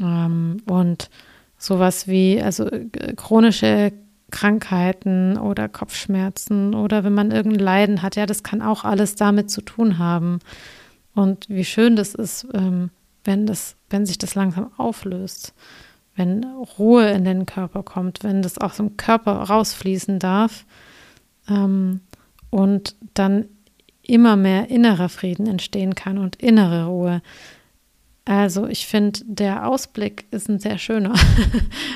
Ähm, 0.00 0.62
und 0.66 1.10
sowas 1.58 2.08
wie 2.08 2.40
also 2.40 2.66
äh, 2.66 3.14
chronische 3.14 3.92
Krankheiten 4.30 5.36
oder 5.36 5.68
Kopfschmerzen 5.68 6.74
oder 6.74 7.04
wenn 7.04 7.14
man 7.14 7.30
irgendein 7.32 7.60
Leiden 7.60 8.02
hat, 8.02 8.16
ja, 8.16 8.26
das 8.26 8.42
kann 8.42 8.62
auch 8.62 8.84
alles 8.84 9.16
damit 9.16 9.50
zu 9.50 9.60
tun 9.60 9.98
haben. 9.98 10.38
Und 11.14 11.48
wie 11.48 11.64
schön 11.64 11.96
das 11.96 12.14
ist, 12.14 12.46
ähm, 12.54 12.90
wenn 13.24 13.46
das, 13.46 13.76
wenn 13.90 14.06
sich 14.06 14.18
das 14.18 14.34
langsam 14.34 14.70
auflöst, 14.76 15.54
wenn 16.16 16.44
Ruhe 16.78 17.08
in 17.10 17.24
den 17.24 17.46
Körper 17.46 17.82
kommt, 17.82 18.22
wenn 18.22 18.42
das 18.42 18.58
aus 18.58 18.76
dem 18.76 18.96
Körper 18.96 19.32
rausfließen 19.32 20.18
darf 20.18 20.64
ähm, 21.48 22.00
und 22.50 22.96
dann 23.14 23.46
immer 24.02 24.36
mehr 24.36 24.70
innerer 24.70 25.08
Frieden 25.08 25.46
entstehen 25.46 25.94
kann 25.94 26.18
und 26.18 26.36
innere 26.36 26.86
Ruhe. 26.86 27.22
Also 28.24 28.66
ich 28.66 28.86
finde, 28.86 29.20
der 29.24 29.66
Ausblick 29.66 30.26
ist 30.30 30.48
ein 30.48 30.58
sehr 30.58 30.78
schöner. 30.78 31.14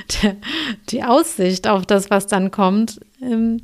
die 0.91 1.05
Aussicht 1.05 1.69
auf 1.69 1.87
das, 1.87 2.11
was 2.11 2.27
dann 2.27 2.51
kommt, 2.51 3.01
ähm, 3.21 3.61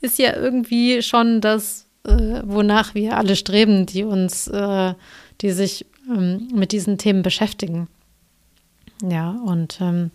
ist 0.00 0.18
ja 0.18 0.36
irgendwie 0.36 1.02
schon 1.02 1.40
das, 1.40 1.86
äh, 2.04 2.42
wonach 2.44 2.94
wir 2.94 3.16
alle 3.16 3.36
streben, 3.36 3.86
die 3.86 4.04
uns, 4.04 4.48
äh, 4.48 4.94
die 5.40 5.50
sich 5.52 5.86
ähm, 6.08 6.48
mit 6.52 6.72
diesen 6.72 6.98
Themen 6.98 7.22
beschäftigen. 7.22 7.88
Ja, 9.02 9.30
und 9.30 9.80
ähm, 9.80 10.10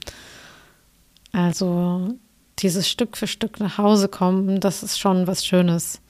also 1.31 2.15
dieses 2.59 2.89
Stück 2.89 3.17
für 3.17 3.27
Stück 3.27 3.59
nach 3.59 3.77
Hause 3.77 4.07
kommen, 4.07 4.59
das 4.59 4.83
ist 4.83 4.97
schon 4.97 5.27
was 5.27 5.45
Schönes. 5.45 6.01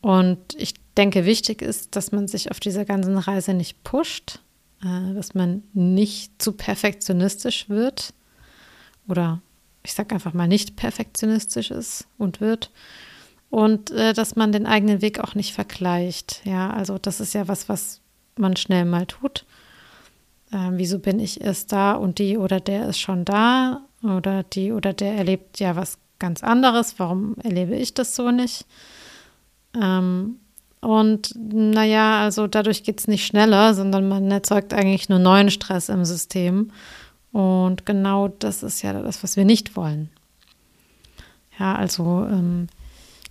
Und 0.00 0.38
ich 0.56 0.74
denke, 0.96 1.24
wichtig 1.24 1.62
ist, 1.62 1.96
dass 1.96 2.12
man 2.12 2.28
sich 2.28 2.50
auf 2.50 2.60
dieser 2.60 2.84
ganzen 2.84 3.18
Reise 3.18 3.54
nicht 3.54 3.82
pusht, 3.84 4.40
äh, 4.82 5.14
dass 5.14 5.34
man 5.34 5.62
nicht 5.72 6.40
zu 6.40 6.52
perfektionistisch 6.52 7.68
wird 7.68 8.14
oder 9.08 9.40
ich 9.82 9.94
sage 9.94 10.14
einfach 10.14 10.34
mal 10.34 10.48
nicht 10.48 10.76
perfektionistisch 10.76 11.70
ist 11.70 12.06
und 12.18 12.40
wird, 12.40 12.70
und 13.50 13.90
äh, 13.90 14.12
dass 14.12 14.36
man 14.36 14.52
den 14.52 14.66
eigenen 14.66 15.00
Weg 15.00 15.20
auch 15.20 15.34
nicht 15.34 15.54
vergleicht. 15.54 16.40
Ja, 16.44 16.70
also 16.70 16.98
das 16.98 17.20
ist 17.20 17.34
ja 17.34 17.48
was, 17.48 17.68
was 17.68 18.00
man 18.36 18.56
schnell 18.56 18.84
mal 18.84 19.06
tut. 19.06 19.44
Äh, 20.52 20.70
wieso 20.72 20.98
bin 20.98 21.20
ich 21.20 21.40
erst 21.40 21.72
da 21.72 21.92
und 21.92 22.18
die 22.18 22.36
oder 22.36 22.60
der 22.60 22.88
ist 22.88 22.98
schon 22.98 23.24
da 23.24 23.82
oder 24.02 24.42
die 24.42 24.72
oder 24.72 24.92
der 24.92 25.14
erlebt 25.14 25.60
ja 25.60 25.76
was 25.76 25.98
ganz 26.18 26.42
anderes. 26.42 26.98
Warum 26.98 27.36
erlebe 27.42 27.76
ich 27.76 27.94
das 27.94 28.14
so 28.14 28.30
nicht? 28.30 28.66
Ähm, 29.74 30.36
und 30.80 31.34
naja, 31.36 32.22
also 32.22 32.46
dadurch 32.46 32.84
geht 32.84 33.00
es 33.00 33.08
nicht 33.08 33.26
schneller, 33.26 33.74
sondern 33.74 34.08
man 34.08 34.30
erzeugt 34.30 34.72
eigentlich 34.72 35.08
nur 35.08 35.18
neuen 35.18 35.50
Stress 35.50 35.88
im 35.88 36.04
System. 36.04 36.70
Und 37.32 37.84
genau 37.84 38.28
das 38.28 38.62
ist 38.62 38.82
ja 38.82 38.92
das, 38.92 39.22
was 39.22 39.36
wir 39.36 39.44
nicht 39.44 39.76
wollen. 39.76 40.08
Ja, 41.58 41.74
also 41.74 42.26
ähm, 42.30 42.68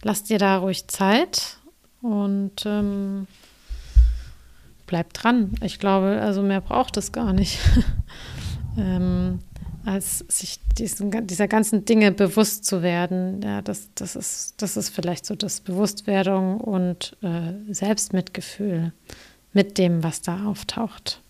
lass 0.03 0.23
dir 0.23 0.39
da 0.39 0.57
ruhig 0.57 0.87
Zeit 0.87 1.57
und 2.01 2.65
ähm, 2.65 3.27
bleib 4.85 5.13
dran. 5.13 5.55
Ich 5.61 5.79
glaube, 5.79 6.19
also 6.21 6.41
mehr 6.41 6.61
braucht 6.61 6.97
es 6.97 7.11
gar 7.11 7.33
nicht. 7.33 7.59
ähm, 8.77 9.39
als 9.87 10.19
sich 10.27 10.59
diesen, 10.77 11.27
dieser 11.27 11.47
ganzen 11.47 11.85
Dinge 11.85 12.11
bewusst 12.11 12.65
zu 12.65 12.83
werden. 12.83 13.41
Ja, 13.41 13.61
das, 13.61 13.89
das, 13.95 14.17
ist, 14.17 14.61
das 14.61 14.75
ist 14.75 14.89
vielleicht 14.89 15.25
so 15.25 15.33
das 15.35 15.61
Bewusstwerdung 15.61 16.59
und 16.59 17.15
äh, 17.21 17.53
Selbstmitgefühl 17.73 18.91
mit 19.53 19.77
dem, 19.77 20.03
was 20.03 20.21
da 20.21 20.45
auftaucht. 20.45 21.21